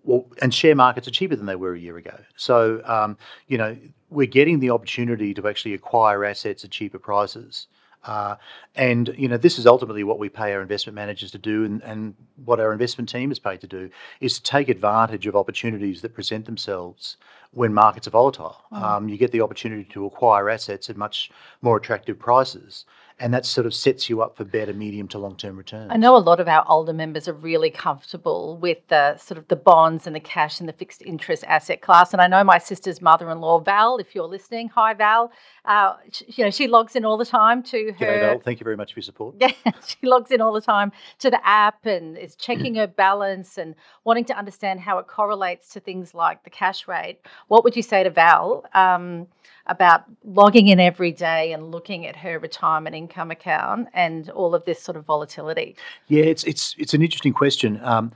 well, 0.07 0.25
and 0.41 0.53
share 0.53 0.73
markets 0.73 1.07
are 1.07 1.11
cheaper 1.11 1.35
than 1.35 1.45
they 1.45 1.55
were 1.55 1.73
a 1.73 1.79
year 1.79 1.97
ago. 1.97 2.17
So, 2.37 2.81
um, 2.85 3.17
you 3.47 3.57
know, 3.57 3.77
we're 4.09 4.25
getting 4.25 4.59
the 4.59 4.71
opportunity 4.71 5.33
to 5.33 5.47
actually 5.47 5.73
acquire 5.73 6.23
assets 6.25 6.63
at 6.63 6.71
cheaper 6.71 6.97
prices. 6.97 7.67
Uh, 8.05 8.35
and 8.75 9.13
you 9.17 9.27
know 9.27 9.35
this 9.35 9.59
is 9.59 9.67
ultimately 9.67 10.03
what 10.03 10.17
we 10.17 10.29
pay 10.29 10.53
our 10.53 10.61
investment 10.61 10.95
managers 10.95 11.31
to 11.31 11.37
do, 11.37 11.65
and, 11.65 11.81
and 11.83 12.15
what 12.45 12.59
our 12.59 12.71
investment 12.71 13.09
team 13.09 13.31
is 13.31 13.39
paid 13.39 13.59
to 13.59 13.67
do 13.67 13.89
is 14.21 14.39
to 14.39 14.43
take 14.43 14.69
advantage 14.69 15.27
of 15.27 15.35
opportunities 15.35 16.01
that 16.01 16.13
present 16.13 16.45
themselves 16.45 17.17
when 17.51 17.73
markets 17.73 18.07
are 18.07 18.11
volatile. 18.11 18.63
Mm. 18.71 18.81
Um, 18.81 19.09
you 19.09 19.17
get 19.17 19.31
the 19.31 19.41
opportunity 19.41 19.83
to 19.85 20.05
acquire 20.05 20.49
assets 20.49 20.89
at 20.89 20.95
much 20.95 21.31
more 21.61 21.75
attractive 21.75 22.17
prices 22.17 22.85
and 23.19 23.33
that 23.33 23.45
sort 23.45 23.65
of 23.65 23.73
sets 23.73 24.09
you 24.09 24.21
up 24.21 24.37
for 24.37 24.43
better 24.43 24.73
medium 24.73 25.07
to 25.07 25.17
long 25.17 25.35
term 25.35 25.57
returns. 25.57 25.89
I 25.91 25.97
know 25.97 26.15
a 26.15 26.19
lot 26.19 26.39
of 26.39 26.47
our 26.47 26.63
older 26.67 26.93
members 26.93 27.27
are 27.27 27.33
really 27.33 27.71
comfortable 27.71 28.57
with 28.57 28.77
the 28.89 29.17
sort 29.17 29.39
of 29.39 29.47
the 29.47 29.55
bonds 29.55 30.05
and 30.05 30.15
the 30.15 30.19
cash 30.19 30.59
and 30.59 30.69
the 30.69 30.73
fixed 30.73 31.01
interest 31.01 31.43
asset 31.47 31.81
class. 31.81 32.13
And 32.13 32.21
I 32.21 32.27
know 32.27 32.43
my 32.43 32.59
sister's 32.59 33.01
mother 33.01 33.29
in 33.31 33.39
law, 33.41 33.59
Val, 33.59 33.97
if 33.97 34.13
you're 34.13 34.27
listening, 34.27 34.69
hi 34.69 34.93
Val. 34.93 35.31
Uh, 35.65 35.95
she, 36.11 36.25
you 36.27 36.43
know 36.43 36.51
she 36.51 36.67
logs 36.67 36.95
in 36.95 37.05
all 37.05 37.17
the 37.17 37.25
time 37.25 37.63
to 37.63 37.91
her. 37.93 38.05
G'day, 38.05 38.21
Val. 38.21 38.39
Thank 38.39 38.59
you 38.59 38.63
very 38.63 38.77
much 38.77 38.93
for 38.93 38.99
your 38.99 39.03
support. 39.05 39.35
Yeah, 39.47 39.71
she 39.85 39.97
logs 40.03 40.31
in 40.31 40.41
all 40.41 40.53
the 40.53 40.61
time 40.61 40.91
to 41.19 41.29
the 41.29 41.45
app 41.47 41.85
and 41.85 42.17
is 42.17 42.35
checking 42.35 42.75
her 42.75 42.87
balance 43.05 43.57
and 43.57 43.75
wanting 44.03 44.25
to 44.25 44.37
understand 44.37 44.79
how 44.79 44.99
it 44.99 45.07
correlates 45.07 45.69
to 45.69 45.79
things 45.79 46.13
like 46.13 46.43
the 46.43 46.49
cash 46.49 46.87
rate. 46.87 47.19
What 47.47 47.63
would 47.63 47.75
you 47.75 47.81
say 47.81 48.03
to 48.03 48.09
Val? 48.09 48.65
Um, 48.73 49.27
about 49.67 50.03
logging 50.23 50.67
in 50.67 50.79
every 50.79 51.11
day 51.11 51.51
and 51.51 51.71
looking 51.71 52.05
at 52.05 52.15
her 52.15 52.39
retirement 52.39 52.95
income 52.95 53.31
account 53.31 53.87
and 53.93 54.29
all 54.31 54.55
of 54.55 54.65
this 54.65 54.81
sort 54.81 54.97
of 54.97 55.05
volatility? 55.05 55.75
Yeah, 56.07 56.23
it's 56.23 56.43
it's 56.43 56.75
it's 56.77 56.93
an 56.93 57.01
interesting 57.01 57.33
question. 57.33 57.79
Um, 57.83 58.11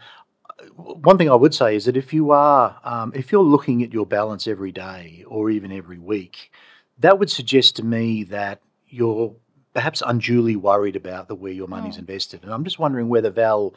one 0.76 1.18
thing 1.18 1.30
I 1.30 1.36
would 1.36 1.54
say 1.54 1.76
is 1.76 1.86
that 1.86 1.98
if 1.98 2.14
you 2.14 2.32
are 2.32 2.80
um, 2.84 3.12
if 3.16 3.32
you're 3.32 3.44
looking 3.44 3.84
at 3.84 3.94
your 3.94 4.06
balance 4.06 4.48
every 4.48 4.72
day 4.72 5.24
or 5.28 5.50
even 5.50 5.72
every 5.72 6.00
week, 6.00 6.52
that 7.00 7.20
would 7.20 7.30
suggest 7.30 7.76
to 7.78 7.84
me 7.84 8.24
that 8.26 8.62
you're 8.88 9.36
perhaps 9.74 10.04
unduly 10.06 10.56
worried 10.56 10.96
about 10.96 11.28
the 11.28 11.36
way 11.36 11.52
your 11.52 11.68
money's 11.68 11.96
mm. 11.96 12.00
invested. 12.00 12.44
And 12.44 12.54
I'm 12.54 12.64
just 12.64 12.80
wondering 12.80 13.08
whether 13.08 13.30
Val 13.30 13.74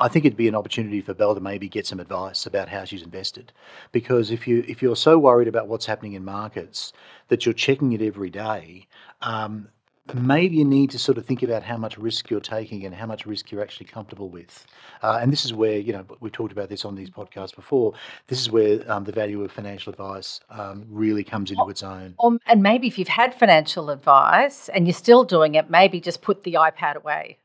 I 0.00 0.08
think 0.08 0.24
it'd 0.24 0.36
be 0.36 0.48
an 0.48 0.54
opportunity 0.54 1.00
for 1.00 1.14
Belle 1.14 1.34
to 1.34 1.40
maybe 1.40 1.68
get 1.68 1.86
some 1.86 2.00
advice 2.00 2.44
about 2.44 2.68
how 2.68 2.84
she's 2.84 3.02
invested, 3.02 3.52
because 3.90 4.30
if 4.30 4.46
you 4.46 4.64
if 4.68 4.82
you're 4.82 4.96
so 4.96 5.18
worried 5.18 5.48
about 5.48 5.68
what's 5.68 5.86
happening 5.86 6.12
in 6.12 6.24
markets 6.24 6.92
that 7.28 7.46
you're 7.46 7.54
checking 7.54 7.92
it 7.92 8.02
every 8.02 8.28
day, 8.28 8.86
um, 9.22 9.68
maybe 10.14 10.56
you 10.56 10.64
need 10.64 10.90
to 10.90 10.98
sort 10.98 11.16
of 11.16 11.24
think 11.24 11.42
about 11.42 11.62
how 11.62 11.76
much 11.76 11.96
risk 11.96 12.28
you're 12.28 12.40
taking 12.40 12.84
and 12.84 12.94
how 12.94 13.06
much 13.06 13.24
risk 13.24 13.50
you're 13.50 13.62
actually 13.62 13.86
comfortable 13.86 14.28
with. 14.28 14.66
Uh, 15.02 15.18
and 15.22 15.32
this 15.32 15.44
is 15.44 15.54
where 15.54 15.78
you 15.78 15.92
know 15.92 16.04
we've 16.20 16.32
talked 16.32 16.52
about 16.52 16.68
this 16.68 16.84
on 16.84 16.94
these 16.94 17.08
podcasts 17.08 17.54
before. 17.54 17.94
This 18.26 18.40
is 18.40 18.50
where 18.50 18.80
um, 18.90 19.04
the 19.04 19.12
value 19.12 19.42
of 19.42 19.52
financial 19.52 19.90
advice 19.90 20.40
um, 20.50 20.84
really 20.90 21.24
comes 21.24 21.50
into 21.50 21.68
its 21.68 21.82
own. 21.82 22.14
Um, 22.22 22.40
and 22.46 22.62
maybe 22.62 22.88
if 22.88 22.98
you've 22.98 23.08
had 23.08 23.34
financial 23.34 23.88
advice 23.88 24.68
and 24.68 24.86
you're 24.86 24.94
still 24.94 25.24
doing 25.24 25.54
it, 25.54 25.70
maybe 25.70 25.98
just 26.00 26.20
put 26.20 26.44
the 26.44 26.54
iPad 26.54 26.96
away. 26.96 27.38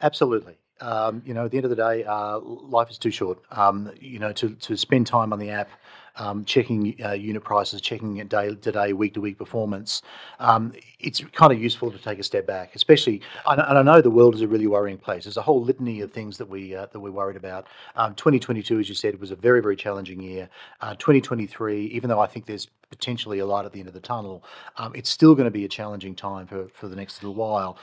Absolutely. 0.00 0.56
Um, 0.80 1.22
you 1.24 1.34
know, 1.34 1.44
at 1.44 1.50
the 1.50 1.56
end 1.56 1.64
of 1.64 1.70
the 1.70 1.76
day, 1.76 2.04
uh, 2.04 2.38
life 2.38 2.90
is 2.90 2.98
too 2.98 3.10
short. 3.10 3.38
Um, 3.50 3.92
you 4.00 4.18
know, 4.18 4.32
to, 4.32 4.50
to 4.50 4.76
spend 4.76 5.06
time 5.06 5.32
on 5.32 5.38
the 5.38 5.50
app, 5.50 5.70
um, 6.16 6.44
checking 6.44 6.94
uh, 7.04 7.12
unit 7.12 7.42
prices, 7.42 7.80
checking 7.80 8.14
day 8.26 8.54
to 8.54 8.72
day, 8.72 8.92
week 8.92 9.14
to 9.14 9.20
week 9.20 9.38
performance. 9.38 10.02
Um, 10.38 10.72
it's 11.00 11.20
kind 11.32 11.52
of 11.52 11.60
useful 11.60 11.90
to 11.90 11.98
take 11.98 12.18
a 12.18 12.22
step 12.22 12.46
back, 12.46 12.74
especially. 12.74 13.20
And 13.46 13.60
I 13.60 13.82
know 13.82 14.00
the 14.00 14.10
world 14.10 14.34
is 14.34 14.40
a 14.40 14.48
really 14.48 14.66
worrying 14.66 14.98
place. 14.98 15.24
There's 15.24 15.36
a 15.36 15.42
whole 15.42 15.62
litany 15.62 16.00
of 16.00 16.12
things 16.12 16.38
that 16.38 16.48
we 16.48 16.74
uh, 16.74 16.86
that 16.92 17.00
we're 17.00 17.10
worried 17.10 17.36
about. 17.36 17.66
Um, 17.96 18.14
2022, 18.14 18.78
as 18.78 18.88
you 18.88 18.94
said, 18.94 19.18
was 19.20 19.30
a 19.30 19.36
very 19.36 19.60
very 19.60 19.76
challenging 19.76 20.20
year. 20.20 20.48
Uh, 20.80 20.94
2023, 20.94 21.86
even 21.86 22.08
though 22.08 22.20
I 22.20 22.26
think 22.26 22.46
there's 22.46 22.68
potentially 22.90 23.40
a 23.40 23.46
light 23.46 23.64
at 23.64 23.72
the 23.72 23.80
end 23.80 23.88
of 23.88 23.94
the 23.94 24.00
tunnel, 24.00 24.44
um, 24.76 24.94
it's 24.94 25.10
still 25.10 25.34
going 25.34 25.46
to 25.46 25.50
be 25.50 25.64
a 25.64 25.68
challenging 25.68 26.14
time 26.14 26.46
for 26.46 26.68
for 26.68 26.88
the 26.88 26.96
next 26.96 27.22
little 27.22 27.34
while. 27.34 27.76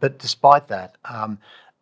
But 0.00 0.18
despite 0.18 0.68
that 0.68 0.96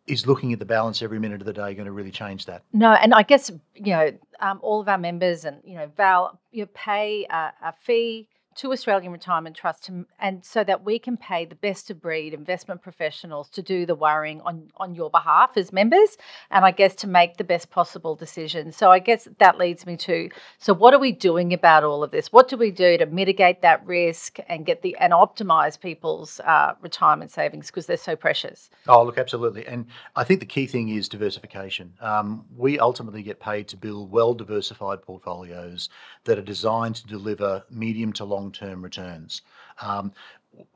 is 0.07 0.27
looking 0.27 0.53
at 0.53 0.59
the 0.59 0.65
balance 0.65 1.01
every 1.01 1.19
minute 1.19 1.41
of 1.41 1.45
the 1.45 1.53
day 1.53 1.73
going 1.73 1.85
to 1.85 1.91
really 1.91 2.11
change 2.11 2.45
that? 2.45 2.63
No, 2.73 2.91
and 2.91 3.13
I 3.13 3.23
guess 3.23 3.51
you 3.73 3.91
know 3.91 4.11
um, 4.39 4.59
all 4.61 4.79
of 4.81 4.87
our 4.87 4.97
members 4.97 5.45
and 5.45 5.57
you 5.63 5.75
know 5.75 5.89
Val, 5.97 6.39
you 6.51 6.65
pay 6.67 7.25
a, 7.29 7.51
a 7.63 7.73
fee 7.73 8.27
to 8.55 8.71
Australian 8.71 9.11
Retirement 9.11 9.55
Trust 9.55 9.83
to, 9.85 10.05
and 10.19 10.43
so 10.43 10.63
that 10.63 10.83
we 10.83 10.97
can 10.97 11.17
pay 11.17 11.45
the 11.45 11.55
best 11.55 11.89
of 11.89 12.01
breed 12.01 12.33
investment 12.33 12.81
professionals 12.81 13.49
to 13.49 13.61
do 13.61 13.85
the 13.85 13.95
worrying 13.95 14.41
on, 14.41 14.69
on 14.77 14.95
your 14.95 15.09
behalf 15.09 15.57
as 15.57 15.73
members 15.73 16.17
and 16.51 16.63
I 16.63 16.71
guess 16.71 16.95
to 16.95 17.07
make 17.07 17.37
the 17.37 17.43
best 17.43 17.69
possible 17.69 18.15
decisions. 18.15 18.75
So 18.77 18.91
I 18.91 18.99
guess 18.99 19.27
that 19.39 19.57
leads 19.57 19.85
me 19.85 19.97
to 19.97 20.29
so 20.57 20.73
what 20.73 20.93
are 20.93 20.99
we 20.99 21.11
doing 21.11 21.53
about 21.53 21.83
all 21.83 22.03
of 22.03 22.11
this? 22.11 22.31
What 22.31 22.47
do 22.47 22.57
we 22.57 22.71
do 22.71 22.97
to 22.97 23.05
mitigate 23.05 23.61
that 23.61 23.85
risk 23.85 24.37
and 24.47 24.65
get 24.65 24.81
the 24.81 24.95
and 24.97 25.13
optimize 25.13 25.79
people's 25.79 26.39
uh, 26.41 26.73
retirement 26.81 27.31
savings 27.31 27.67
because 27.67 27.85
they're 27.85 27.97
so 27.97 28.15
precious? 28.15 28.69
Oh, 28.87 29.03
look, 29.03 29.17
absolutely. 29.17 29.65
And 29.67 29.85
I 30.15 30.23
think 30.23 30.39
the 30.39 30.45
key 30.45 30.67
thing 30.67 30.89
is 30.89 31.09
diversification. 31.09 31.93
Um, 31.99 32.45
we 32.55 32.79
ultimately 32.79 33.23
get 33.23 33.39
paid 33.39 33.67
to 33.69 33.77
build 33.77 34.11
well 34.11 34.33
diversified 34.33 35.01
portfolios 35.01 35.89
that 36.23 36.37
are 36.37 36.43
designed 36.43 36.95
to 36.95 37.07
deliver 37.07 37.63
medium 37.69 38.13
to 38.13 38.25
long 38.25 38.44
long 38.45 38.51
term 38.51 38.83
returns. 38.83 39.41
Um, 39.81 40.13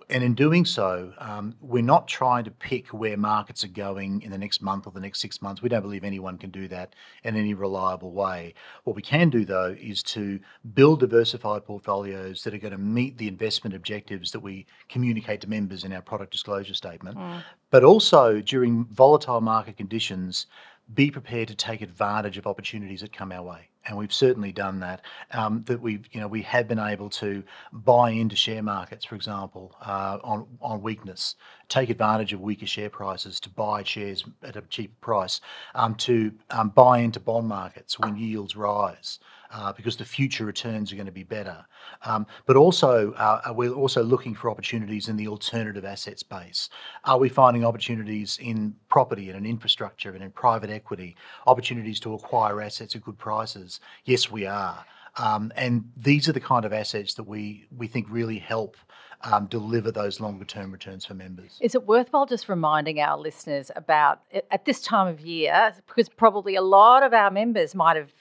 and 0.10 0.24
in 0.24 0.34
doing 0.34 0.66
so, 0.66 1.14
um, 1.20 1.56
we're 1.62 1.82
not 1.82 2.06
trying 2.06 2.44
to 2.44 2.52
pick 2.52 2.88
where 2.88 3.16
markets 3.16 3.64
are 3.64 3.70
going 3.70 4.22
in 4.24 4.32
the 4.32 4.38
next 4.38 4.62
month 4.62 4.86
or 4.86 4.92
the 4.92 5.00
next 5.00 5.22
six 5.22 5.42
months. 5.42 5.62
We 5.62 5.70
don't 5.70 5.82
believe 5.82 6.04
anyone 6.04 6.38
can 6.38 6.50
do 6.50 6.68
that 6.68 6.96
in 7.24 7.38
any 7.38 7.54
reliable 7.54 8.12
way. 8.12 8.56
What 8.84 8.98
we 8.98 9.02
can 9.02 9.30
do, 9.30 9.46
though, 9.46 9.78
is 9.80 10.04
to 10.04 10.38
build 10.74 11.00
diversified 11.00 11.64
portfolios 11.64 12.44
that 12.44 12.54
are 12.54 12.58
going 12.58 12.74
to 12.74 12.78
meet 12.78 13.18
the 13.18 13.30
investment 13.30 13.74
objectives 13.74 14.32
that 14.32 14.42
we 14.42 14.66
communicate 14.90 15.40
to 15.42 15.50
members 15.50 15.86
in 15.86 15.94
our 15.94 16.02
product 16.02 16.32
disclosure 16.32 16.74
statement, 16.74 17.18
mm. 17.18 17.42
but 17.72 17.86
also 17.86 18.42
during 18.42 18.84
volatile 18.92 19.40
market 19.40 19.78
conditions, 19.78 20.48
be 20.94 21.10
prepared 21.10 21.48
to 21.48 21.56
take 21.56 21.82
advantage 21.82 22.38
of 22.38 22.46
opportunities 22.48 23.00
that 23.00 23.14
come 23.14 23.32
our 23.32 23.44
way 23.44 23.69
and 23.86 23.98
we've 23.98 24.14
certainly 24.14 24.52
done 24.52 24.80
that. 24.82 25.02
Um, 25.32 25.64
that 25.68 25.82
we've, 25.82 26.06
you 26.12 26.22
know, 26.22 26.28
we 26.28 26.42
have 26.44 26.68
been 26.68 26.80
able 26.80 27.10
to 27.12 27.44
buy 27.72 28.12
into 28.12 28.36
share 28.36 28.64
markets, 28.64 29.06
for 29.06 29.16
example, 29.16 29.76
uh, 29.86 30.20
on 30.24 30.48
on 30.62 30.82
weakness, 30.82 31.36
take 31.70 31.90
advantage 31.90 32.34
of 32.34 32.42
weaker 32.42 32.68
share 32.68 32.90
prices 32.90 33.40
to 33.42 33.50
buy 33.50 33.84
shares 33.84 34.26
at 34.44 34.56
a 34.56 34.62
cheaper 34.64 34.96
price, 35.02 35.42
um, 35.76 35.96
to 35.96 36.32
um, 36.52 36.70
buy 36.70 37.00
into 37.00 37.20
bond 37.20 37.48
markets 37.48 38.00
when 38.00 38.18
yields 38.18 38.56
rise 38.56 39.20
uh, 39.52 39.74
because 39.74 39.98
the 39.98 40.06
future 40.06 40.46
returns 40.46 40.92
are 40.92 40.96
going 40.96 41.06
to 41.06 41.12
be 41.12 41.24
better. 41.24 41.66
Um, 42.04 42.26
but 42.46 42.56
also, 42.56 43.14
uh, 43.14 43.54
we're 43.54 43.74
also 43.74 44.04
looking 44.04 44.36
for 44.36 44.50
opportunities 44.50 45.10
in 45.10 45.18
the 45.18 45.28
alternative 45.28 45.86
asset 45.86 46.20
space. 46.20 46.70
Are 47.06 47.18
we 47.18 47.30
finding 47.30 47.66
opportunities 47.66 48.38
in 48.42 48.76
property 48.90 49.30
and 49.30 49.38
in 49.38 49.46
infrastructure 49.46 50.12
and 50.12 50.24
in 50.24 50.32
private 50.32 50.70
equity, 50.70 51.16
opportunities 51.48 52.00
to 52.02 52.14
acquire 52.14 52.62
assets 52.62 52.96
at 52.96 53.04
good 53.04 53.18
prices? 53.18 53.80
Yes, 54.06 54.32
we 54.32 54.46
are. 54.46 54.86
Um, 55.18 55.52
and 55.56 55.84
these 55.98 56.30
are 56.30 56.34
the 56.34 56.40
kind 56.40 56.66
of 56.66 56.72
assets 56.72 57.16
that 57.16 57.24
we, 57.24 57.68
we 57.76 57.88
think 57.88 58.08
really 58.10 58.40
help 58.40 58.78
um, 59.24 59.48
deliver 59.48 59.92
those 59.92 60.22
longer 60.22 60.46
term 60.46 60.72
returns 60.72 61.06
for 61.06 61.14
members. 61.14 61.58
Is 61.60 61.76
it 61.76 61.86
worthwhile 61.86 62.26
just 62.26 62.48
reminding 62.48 63.02
our 63.02 63.18
listeners 63.18 63.70
about 63.76 64.22
at 64.52 64.64
this 64.66 64.82
time 64.82 65.08
of 65.08 65.20
year, 65.20 65.74
because 65.88 66.08
probably 66.08 66.56
a 66.56 66.62
lot 66.62 67.04
of 67.04 67.14
our 67.14 67.30
members 67.30 67.76
might 67.76 67.98
have 67.98 68.14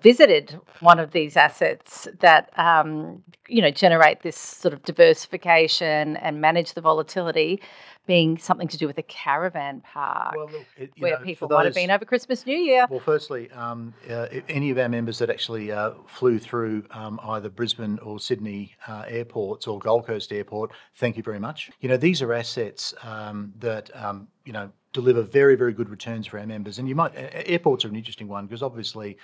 visited 0.00 0.58
one 0.80 0.98
of 0.98 1.10
these 1.10 1.36
assets 1.36 2.06
that 2.20 2.50
um, 2.56 3.22
you 3.48 3.60
know 3.60 3.70
generate 3.70 4.22
this 4.22 4.36
sort 4.36 4.72
of 4.72 4.82
diversification 4.84 6.16
and 6.18 6.40
manage 6.40 6.74
the 6.74 6.80
volatility 6.80 7.60
being 8.06 8.38
something 8.38 8.68
to 8.68 8.76
do 8.76 8.86
with 8.86 8.98
a 8.98 9.02
caravan 9.02 9.80
park 9.80 10.34
well, 10.36 10.46
look, 10.50 10.66
it, 10.76 10.90
where 10.98 11.18
know, 11.18 11.24
people 11.24 11.48
those, 11.48 11.56
might 11.56 11.64
have 11.66 11.74
been 11.74 11.90
over 11.90 12.04
Christmas, 12.04 12.46
New 12.46 12.56
Year. 12.56 12.86
Well, 12.88 13.00
firstly, 13.00 13.50
um, 13.52 13.92
uh, 14.08 14.26
any 14.48 14.70
of 14.70 14.78
our 14.78 14.88
members 14.88 15.18
that 15.18 15.30
actually 15.30 15.70
uh, 15.70 15.92
flew 16.06 16.38
through 16.38 16.84
um, 16.90 17.20
either 17.22 17.48
Brisbane 17.48 17.98
or 18.00 18.18
Sydney 18.18 18.74
uh, 18.88 19.04
airports 19.06 19.66
or 19.66 19.78
Gold 19.78 20.06
Coast 20.06 20.32
Airport, 20.32 20.72
thank 20.96 21.16
you 21.16 21.22
very 21.22 21.40
much. 21.40 21.70
You 21.80 21.88
know, 21.88 21.96
these 21.96 22.22
are 22.22 22.32
assets 22.32 22.94
um, 23.02 23.52
that 23.58 23.94
um, 23.96 24.28
you 24.44 24.52
know 24.52 24.70
deliver 24.92 25.22
very, 25.22 25.54
very 25.54 25.72
good 25.72 25.88
returns 25.88 26.26
for 26.26 26.38
our 26.38 26.46
members. 26.46 26.78
And 26.78 26.88
you 26.88 26.94
might 26.94 27.12
airports 27.14 27.84
are 27.84 27.88
an 27.88 27.96
interesting 27.96 28.28
one 28.28 28.46
because 28.46 28.62
obviously, 28.62 29.16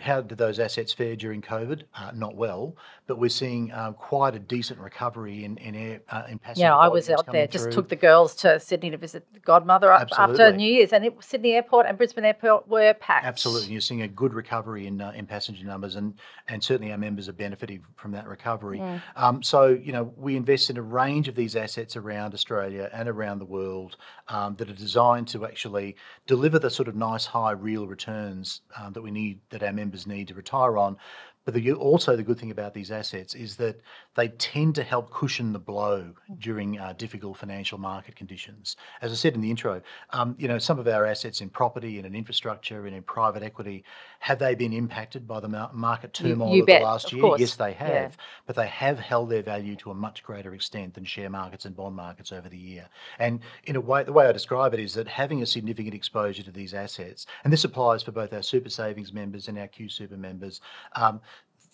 how 0.00 0.22
did 0.22 0.38
those 0.38 0.58
assets 0.58 0.92
fare 0.92 1.14
during 1.16 1.42
COVID? 1.42 1.82
Uh, 1.94 2.12
not 2.14 2.36
well, 2.36 2.76
but 3.06 3.18
we're 3.18 3.28
seeing 3.28 3.70
uh, 3.72 3.92
quite 3.92 4.34
a 4.34 4.38
decent 4.38 4.80
recovery 4.80 5.44
in 5.44 5.58
in 5.58 5.74
air 5.74 6.00
uh, 6.10 6.22
in 6.28 6.38
passenger. 6.38 6.66
Yeah, 6.66 6.76
I 6.76 6.88
was 6.88 7.10
out 7.10 7.30
there. 7.30 7.46
Just 7.46 7.70
took 7.72 7.88
the 7.88 7.96
girls 7.96 8.34
to 8.36 8.58
Sydney 8.58 8.90
to 8.90 8.96
visit 8.96 9.26
Godmother 9.44 9.92
after 9.92 10.52
New 10.52 10.72
Year's, 10.72 10.92
and 10.92 11.04
it, 11.04 11.14
Sydney 11.20 11.52
Airport 11.52 11.86
and 11.86 11.98
Brisbane 11.98 12.24
Airport 12.24 12.66
were 12.68 12.94
packed. 12.94 13.26
Absolutely, 13.26 13.72
you're 13.72 13.80
seeing 13.80 14.02
a 14.02 14.08
good 14.08 14.32
recovery 14.32 14.86
in 14.86 15.00
uh, 15.02 15.12
in 15.14 15.26
passenger 15.26 15.64
numbers, 15.64 15.96
and 15.96 16.14
and 16.48 16.62
certainly 16.64 16.92
our 16.92 16.98
members 16.98 17.28
are 17.28 17.34
benefiting 17.34 17.82
from 17.96 18.12
that 18.12 18.26
recovery. 18.26 18.78
Mm. 18.78 19.02
Um, 19.16 19.42
so 19.42 19.68
you 19.68 19.92
know, 19.92 20.14
we 20.16 20.36
invest 20.36 20.70
in 20.70 20.78
a 20.78 20.82
range 20.82 21.28
of 21.28 21.34
these 21.34 21.56
assets 21.56 21.96
around 21.96 22.32
Australia 22.32 22.88
and 22.92 23.08
around 23.08 23.38
the 23.38 23.44
world 23.44 23.96
um, 24.28 24.56
that 24.56 24.70
are 24.70 24.74
designed 24.74 25.09
to 25.18 25.44
actually 25.44 25.96
deliver 26.26 26.58
the 26.58 26.70
sort 26.70 26.88
of 26.88 26.94
nice 26.94 27.26
high 27.26 27.52
real 27.52 27.86
returns 27.86 28.62
um, 28.80 28.92
that 28.92 29.02
we 29.02 29.10
need 29.10 29.40
that 29.50 29.62
our 29.62 29.72
members 29.72 30.06
need 30.06 30.28
to 30.28 30.34
retire 30.34 30.78
on 30.78 30.96
but 31.44 31.54
the, 31.54 31.72
also 31.72 32.16
the 32.16 32.22
good 32.22 32.38
thing 32.38 32.50
about 32.50 32.74
these 32.74 32.90
assets 32.90 33.34
is 33.34 33.56
that 33.56 33.80
they 34.14 34.28
tend 34.28 34.74
to 34.74 34.82
help 34.82 35.10
cushion 35.10 35.52
the 35.52 35.58
blow 35.58 36.12
during 36.38 36.78
uh, 36.78 36.92
difficult 36.98 37.36
financial 37.38 37.78
market 37.78 38.14
conditions. 38.14 38.76
As 39.00 39.10
I 39.10 39.14
said 39.14 39.34
in 39.34 39.40
the 39.40 39.50
intro, 39.50 39.80
um, 40.10 40.34
you 40.38 40.48
know 40.48 40.58
some 40.58 40.78
of 40.78 40.86
our 40.86 41.06
assets 41.06 41.40
in 41.40 41.48
property 41.48 41.96
and 41.96 42.06
in 42.06 42.14
infrastructure 42.14 42.86
and 42.86 42.94
in 42.94 43.02
private 43.02 43.42
equity 43.42 43.84
have 44.20 44.38
they 44.38 44.54
been 44.54 44.72
impacted 44.72 45.26
by 45.26 45.40
the 45.40 45.48
market 45.48 46.12
turmoil 46.12 46.50
you, 46.50 46.56
you 46.56 46.62
of 46.62 46.66
bet, 46.66 46.80
the 46.82 46.86
last 46.86 47.06
of 47.06 47.12
year? 47.14 47.22
Course. 47.22 47.40
Yes, 47.40 47.54
they 47.56 47.72
have, 47.72 47.90
yeah. 47.90 48.10
but 48.46 48.54
they 48.54 48.66
have 48.66 48.98
held 48.98 49.30
their 49.30 49.42
value 49.42 49.76
to 49.76 49.90
a 49.90 49.94
much 49.94 50.22
greater 50.22 50.54
extent 50.54 50.94
than 50.94 51.04
share 51.04 51.30
markets 51.30 51.64
and 51.64 51.74
bond 51.74 51.96
markets 51.96 52.30
over 52.30 52.48
the 52.48 52.58
year. 52.58 52.86
And 53.18 53.40
in 53.64 53.76
a 53.76 53.80
way, 53.80 54.04
the 54.04 54.12
way 54.12 54.26
I 54.26 54.32
describe 54.32 54.74
it 54.74 54.80
is 54.80 54.92
that 54.94 55.08
having 55.08 55.42
a 55.42 55.46
significant 55.46 55.94
exposure 55.94 56.42
to 56.42 56.50
these 56.50 56.74
assets, 56.74 57.26
and 57.44 57.52
this 57.52 57.64
applies 57.64 58.02
for 58.02 58.12
both 58.12 58.32
our 58.32 58.42
super 58.42 58.68
savings 58.68 59.12
members 59.12 59.48
and 59.48 59.58
our 59.58 59.68
QSuper 59.68 60.18
members. 60.18 60.60
Um, 60.96 61.20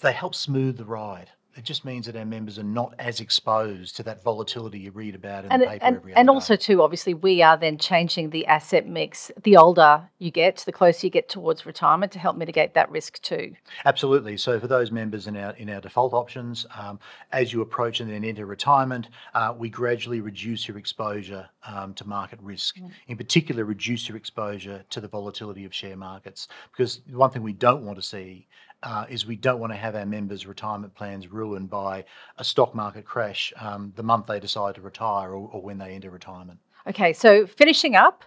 they 0.01 0.13
help 0.13 0.35
smooth 0.35 0.77
the 0.77 0.85
ride. 0.85 1.31
It 1.57 1.65
just 1.65 1.87
means 1.87 2.05
that 2.05 2.17
our 2.17 2.27
members 2.27 2.59
are 2.59 2.63
not 2.63 2.95
as 2.99 3.21
exposed 3.21 3.97
to 3.97 4.03
that 4.03 4.23
volatility 4.23 4.79
you 4.79 4.91
read 4.91 5.15
about 5.15 5.47
in 5.47 5.53
and, 5.53 5.63
the 5.63 5.67
paper 5.67 5.85
and, 5.87 5.97
every 5.97 6.15
And 6.15 6.29
also, 6.29 6.55
too, 6.55 6.83
obviously, 6.83 7.15
we 7.15 7.41
are 7.41 7.57
then 7.57 7.79
changing 7.79 8.29
the 8.29 8.45
asset 8.45 8.87
mix. 8.87 9.31
The 9.43 9.57
older 9.57 10.07
you 10.19 10.31
get, 10.31 10.59
the 10.67 10.73
closer 10.73 11.07
you 11.07 11.11
get 11.11 11.31
towards 11.31 11.65
retirement, 11.65 12.13
to 12.13 12.19
help 12.19 12.37
mitigate 12.37 12.75
that 12.75 12.91
risk 12.91 13.23
too. 13.23 13.55
Absolutely. 13.87 14.37
So, 14.37 14.61
for 14.61 14.67
those 14.67 14.93
members 14.93 15.29
in 15.29 15.37
our 15.37 15.53
in 15.53 15.71
our 15.71 15.81
default 15.81 16.13
options, 16.13 16.67
um, 16.79 17.01
as 17.33 17.55
you 17.55 17.63
approach 17.63 18.01
and 18.01 18.11
then 18.11 18.23
enter 18.23 18.45
retirement, 18.45 19.09
uh, 19.33 19.55
we 19.57 19.71
gradually 19.71 20.21
reduce 20.21 20.69
your 20.69 20.77
exposure 20.77 21.49
um, 21.67 21.95
to 21.95 22.07
market 22.07 22.39
risk. 22.43 22.77
Mm. 22.77 22.91
In 23.09 23.17
particular, 23.17 23.65
reduce 23.65 24.11
your 24.11 24.19
exposure 24.19 24.85
to 24.91 25.01
the 25.01 25.09
volatility 25.09 25.65
of 25.65 25.73
share 25.73 25.97
markets, 25.97 26.49
because 26.71 27.01
one 27.11 27.31
thing 27.31 27.43
we 27.43 27.55
don't 27.55 27.83
want 27.83 27.97
to 27.97 28.03
see 28.03 28.47
uh, 28.87 29.05
is 29.09 29.27
we 29.27 29.35
don't 29.35 29.59
want 29.59 29.73
to 29.73 29.77
have 29.77 29.97
our 29.97 30.07
members' 30.07 30.47
retirement 30.47 30.95
plans 30.95 31.27
ruined 31.27 31.69
by 31.69 32.05
a 32.39 32.45
stock 32.45 32.73
market 32.73 33.05
crash 33.05 33.53
um, 33.57 33.93
the 33.97 34.03
month 34.03 34.27
they 34.27 34.39
decide 34.39 34.77
to 34.77 34.81
retire 34.81 35.31
or, 35.31 35.51
or 35.53 35.61
when 35.61 35.77
they 35.77 35.91
enter 35.91 36.09
retirement. 36.09 36.61
Okay, 36.87 37.13
so 37.13 37.49
finishing 37.49 37.97
up, 37.97 38.23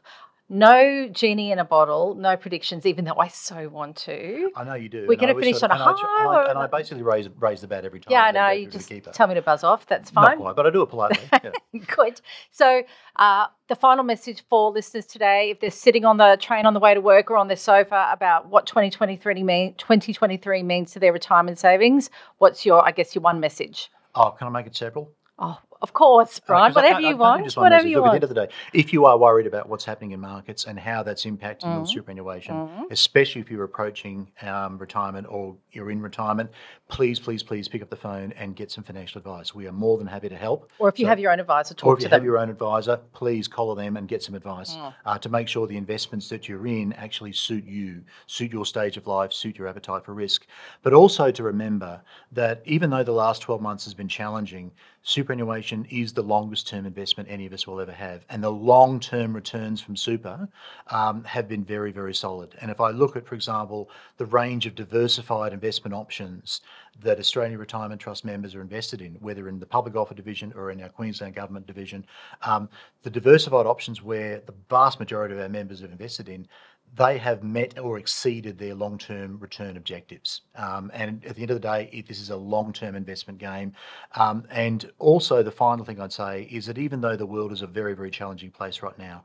no 0.50 1.08
genie 1.12 1.52
in 1.52 1.60
a 1.60 1.64
bottle, 1.64 2.16
no 2.16 2.36
predictions, 2.36 2.86
even 2.88 3.06
though 3.06 3.18
I 3.20 3.28
so 3.28 3.70
want 3.70 3.96
to. 3.98 4.50
I 4.56 4.64
know 4.64 4.74
you 4.74 4.90
do. 4.90 5.06
We're 5.08 5.16
going 5.16 5.34
to 5.34 5.40
finish 5.40 5.62
on 5.62 5.70
a 5.70 5.76
high. 5.76 5.92
And 5.92 6.30
I, 6.30 6.50
and 6.50 6.58
I, 6.58 6.66
basically 6.66 7.04
raise 7.04 7.30
raise 7.38 7.62
the 7.62 7.68
bat 7.68 7.86
every 7.86 8.00
time. 8.00 8.12
Yeah, 8.12 8.24
I 8.24 8.32
know. 8.32 8.50
You 8.50 8.68
just 8.68 8.92
tell 9.14 9.28
me 9.28 9.36
to 9.36 9.44
buzz 9.44 9.64
off. 9.64 9.86
That's 9.86 10.10
fine. 10.10 10.26
Not 10.26 10.38
quite, 10.38 10.56
but 10.56 10.66
I 10.66 10.72
do 10.72 10.82
it 10.82 10.88
politely. 10.88 11.20
Yeah. 11.72 11.82
Good. 11.96 12.20
So, 12.52 12.84
uh, 13.16 13.48
the 13.68 13.76
final 13.76 14.04
message 14.04 14.44
for 14.50 14.72
listeners 14.72 15.06
today, 15.06 15.52
if 15.52 15.60
they're 15.60 15.70
sitting 15.70 16.04
on 16.04 16.18
the 16.18 16.38
train 16.42 16.66
on 16.66 16.74
the 16.74 16.80
way 16.80 16.94
to 16.94 17.02
work 17.02 17.30
or 17.30 17.38
on 17.38 17.48
their 17.48 17.56
sofa 17.58 18.10
about 18.12 18.48
what 18.50 18.66
2023, 18.66 19.44
mean, 19.44 19.76
2023 19.76 20.64
means 20.64 20.92
to 20.92 21.00
their 21.00 21.14
retirement 21.14 21.60
savings, 21.60 22.10
what's 22.40 22.66
your, 22.66 22.86
I 22.86 22.92
guess, 22.92 23.14
your 23.16 23.22
one 23.22 23.40
message? 23.40 23.90
Oh, 24.16 24.32
can 24.32 24.48
I 24.48 24.50
make 24.50 24.66
it 24.66 24.76
several? 24.76 25.12
Oh, 25.38 25.60
of 25.82 25.94
course, 25.94 26.38
Uh, 26.40 26.42
Brian. 26.48 26.72
I- 26.72 26.76
Whatever 26.76 27.02
you 27.02 27.18
want. 27.18 27.44
just 27.46 27.58
Whatever 27.58 27.88
you 27.88 27.98
Look, 27.98 28.06
At 28.08 28.10
the 28.12 28.16
end 28.16 28.24
of 28.24 28.30
the 28.30 28.36
day, 28.36 28.50
if 28.74 28.92
you 28.94 29.06
are 29.06 29.18
worried 29.18 29.48
about 29.48 29.70
what's 29.70 29.86
happening 29.86 30.12
in 30.12 30.20
markets 30.20 30.66
and 30.66 30.80
how 30.80 31.04
that's 31.04 31.26
impacting 31.26 31.64
your 31.74 31.84
Mhm. 31.84 31.88
superannuation, 31.88 32.56
Mhm. 32.56 32.92
especially 32.92 33.42
if 33.42 33.50
you're 33.52 33.64
approaching 33.64 34.28
um, 34.42 34.78
retirement 34.78 35.28
or 35.30 35.56
you're 35.72 35.92
in 35.92 36.02
retirement, 36.02 36.50
please, 36.88 37.20
please, 37.20 37.44
please 37.44 37.68
pick 37.68 37.82
up 37.82 37.90
the 37.90 37.96
phone 37.96 38.32
and 38.38 38.56
get 38.56 38.72
some 38.72 38.84
financial 38.84 39.20
advice. 39.20 39.54
We 39.54 39.68
are 39.68 39.72
more 39.72 39.98
than 39.98 40.08
happy 40.08 40.30
to 40.30 40.36
help. 40.38 40.72
Or 40.80 40.90
if 40.90 40.98
you 41.00 41.06
So- 41.06 41.10
have 41.10 41.20
your 41.20 41.32
own 41.32 41.40
advisor, 41.40 41.76
Or 41.84 41.94
if 41.94 42.00
you 42.02 42.08
to 42.08 42.16
have 42.16 42.24
your 42.24 42.38
own 42.38 42.50
advisor, 42.50 42.98
please 43.14 43.48
collar 43.48 43.76
them 43.76 43.96
and 43.98 44.08
get 44.08 44.24
some 44.24 44.36
advice 44.36 44.76
Mm. 44.76 44.94
uh, 45.06 45.18
to 45.20 45.30
make 45.30 45.48
sure 45.48 45.68
the 45.68 45.78
investments 45.78 46.30
that 46.30 46.48
you're 46.50 46.66
in 46.68 46.94
actually 46.94 47.34
suit 47.34 47.66
you, 47.66 48.04
suit 48.28 48.52
your 48.52 48.66
stage 48.66 48.98
of 48.98 49.08
life, 49.08 49.32
suit 49.34 49.58
your 49.58 49.68
appetite 49.68 50.04
for 50.04 50.14
risk. 50.14 50.48
But 50.84 50.94
also 50.94 51.32
to 51.32 51.44
remember 51.44 52.02
that 52.32 52.62
even 52.66 52.90
though 52.90 53.04
the 53.04 53.12
last 53.12 53.42
12 53.42 53.62
months 53.62 53.84
has 53.86 53.94
been 53.94 54.08
challenging, 54.08 54.72
superannuation 55.02 55.69
is 55.90 56.14
the 56.14 56.22
longest 56.22 56.68
term 56.68 56.86
investment 56.86 57.30
any 57.30 57.46
of 57.46 57.54
us 57.54 57.66
will 57.68 57.80
ever 57.80 57.92
have. 57.92 58.26
And 58.30 58.44
the 58.44 58.52
long 58.52 59.00
term 59.00 59.34
returns 59.34 59.82
from 59.82 59.96
super 59.96 60.48
um, 60.88 61.24
have 61.24 61.48
been 61.48 61.64
very, 61.64 61.92
very 61.92 62.14
solid. 62.14 62.56
And 62.62 62.70
if 62.72 62.80
I 62.82 62.90
look 62.92 63.16
at, 63.16 63.26
for 63.26 63.36
example, 63.36 63.90
the 64.18 64.26
range 64.26 64.66
of 64.66 64.76
diversified 64.76 65.54
investment 65.54 65.94
options 65.94 66.62
that 67.02 67.20
Australian 67.20 67.60
Retirement 67.60 68.02
Trust 68.02 68.26
members 68.26 68.56
are 68.56 68.62
invested 68.62 69.02
in, 69.02 69.16
whether 69.16 69.48
in 69.48 69.60
the 69.60 69.66
public 69.66 69.96
offer 69.96 70.14
division 70.14 70.52
or 70.56 70.72
in 70.72 70.82
our 70.82 70.90
Queensland 70.90 71.36
Government 71.36 71.66
division, 71.66 72.06
um, 72.42 72.68
the 73.04 73.10
diversified 73.10 73.66
options 73.66 74.04
where 74.04 74.42
the 74.46 74.54
vast 74.70 75.00
majority 75.00 75.34
of 75.34 75.40
our 75.40 75.50
members 75.50 75.82
have 75.82 75.92
invested 75.92 76.28
in, 76.28 76.48
they 76.96 77.18
have 77.18 77.44
met 77.44 77.78
or 77.80 77.98
exceeded 77.98 78.58
their 78.58 78.74
long-term 78.74 79.38
return 79.40 79.78
objectives. 79.78 80.42
Um, 80.56 80.92
and 80.94 81.24
at 81.26 81.36
the 81.36 81.42
end 81.42 81.52
of 81.52 81.56
the 81.56 81.68
day, 81.68 81.90
it, 81.94 82.08
this 82.08 82.20
is 82.20 82.30
a 82.30 82.36
long-term 82.36 82.96
investment 82.96 83.40
game. 83.40 83.74
Um, 84.16 84.46
and 84.50 84.92
also, 85.00 85.44
the 85.44 85.52
final 85.52 85.86
thing 85.86 86.00
I'd 86.02 86.12
say 86.12 86.48
is 86.52 86.66
that 86.66 86.78
even 86.78 87.02
though 87.02 87.16
the 87.16 87.26
world 87.26 87.52
is 87.52 87.62
a 87.62 87.68
very, 87.68 87.96
very 87.96 88.12
challenging 88.12 88.52
place 88.52 88.82
right 88.82 88.98
now, 88.98 89.24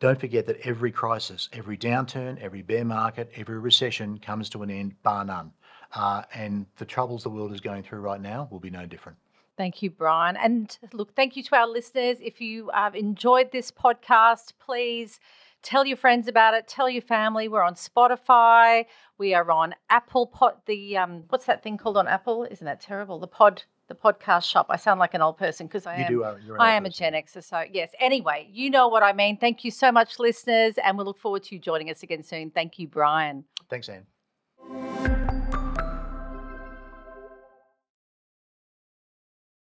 don't 0.00 0.18
forget 0.18 0.46
that 0.46 0.58
every 0.64 0.92
crisis, 0.92 1.48
every 1.52 1.76
downturn, 1.76 2.40
every 2.40 2.62
bear 2.62 2.84
market, 2.84 3.30
every 3.36 3.58
recession 3.58 4.18
comes 4.18 4.48
to 4.50 4.62
an 4.62 4.70
end, 4.70 5.02
bar 5.02 5.24
none. 5.24 5.52
Uh, 5.94 6.22
and 6.34 6.66
the 6.78 6.84
troubles 6.84 7.22
the 7.22 7.30
world 7.30 7.52
is 7.52 7.60
going 7.60 7.82
through 7.82 8.00
right 8.00 8.20
now 8.20 8.48
will 8.50 8.60
be 8.60 8.70
no 8.70 8.84
different. 8.86 9.16
Thank 9.56 9.82
you, 9.82 9.90
Brian. 9.90 10.36
And 10.36 10.76
look, 10.92 11.14
thank 11.14 11.36
you 11.36 11.42
to 11.44 11.56
our 11.56 11.68
listeners. 11.68 12.18
If 12.20 12.40
you 12.40 12.70
have 12.74 12.96
enjoyed 12.96 13.52
this 13.52 13.70
podcast, 13.70 14.54
please 14.58 15.20
tell 15.64 15.84
your 15.84 15.96
friends 15.96 16.28
about 16.28 16.54
it. 16.54 16.68
Tell 16.68 16.88
your 16.88 17.02
family. 17.02 17.48
We're 17.48 17.62
on 17.62 17.74
Spotify. 17.74 18.84
We 19.18 19.34
are 19.34 19.50
on 19.50 19.74
Apple 19.90 20.26
Pod. 20.28 20.54
The 20.66 20.96
um, 20.98 21.24
what's 21.30 21.46
that 21.46 21.62
thing 21.62 21.76
called 21.78 21.96
on 21.96 22.06
Apple? 22.06 22.44
Isn't 22.48 22.64
that 22.64 22.80
terrible? 22.80 23.18
The 23.18 23.26
pod, 23.26 23.64
the 23.88 23.94
podcast 23.94 24.44
shop. 24.48 24.66
I 24.70 24.76
sound 24.76 25.00
like 25.00 25.14
an 25.14 25.22
old 25.22 25.38
person 25.38 25.66
because 25.66 25.86
I 25.86 25.96
You 25.98 26.04
am. 26.04 26.12
do. 26.12 26.54
Uh, 26.54 26.56
I 26.60 26.74
am 26.74 26.86
a. 26.86 26.90
Gen 26.90 27.14
Xer, 27.14 27.42
so 27.42 27.64
yes. 27.72 27.90
Anyway, 27.98 28.48
you 28.52 28.70
know 28.70 28.88
what 28.88 29.02
I 29.02 29.12
mean. 29.12 29.36
Thank 29.38 29.64
you 29.64 29.70
so 29.70 29.90
much, 29.90 30.18
listeners, 30.18 30.74
and 30.84 30.96
we 30.98 31.04
look 31.04 31.18
forward 31.18 31.42
to 31.44 31.54
you 31.54 31.60
joining 31.60 31.90
us 31.90 32.02
again 32.02 32.22
soon. 32.22 32.50
Thank 32.50 32.78
you, 32.78 32.86
Brian. 32.86 33.44
Thanks, 33.70 33.88
Anne. 33.88 35.13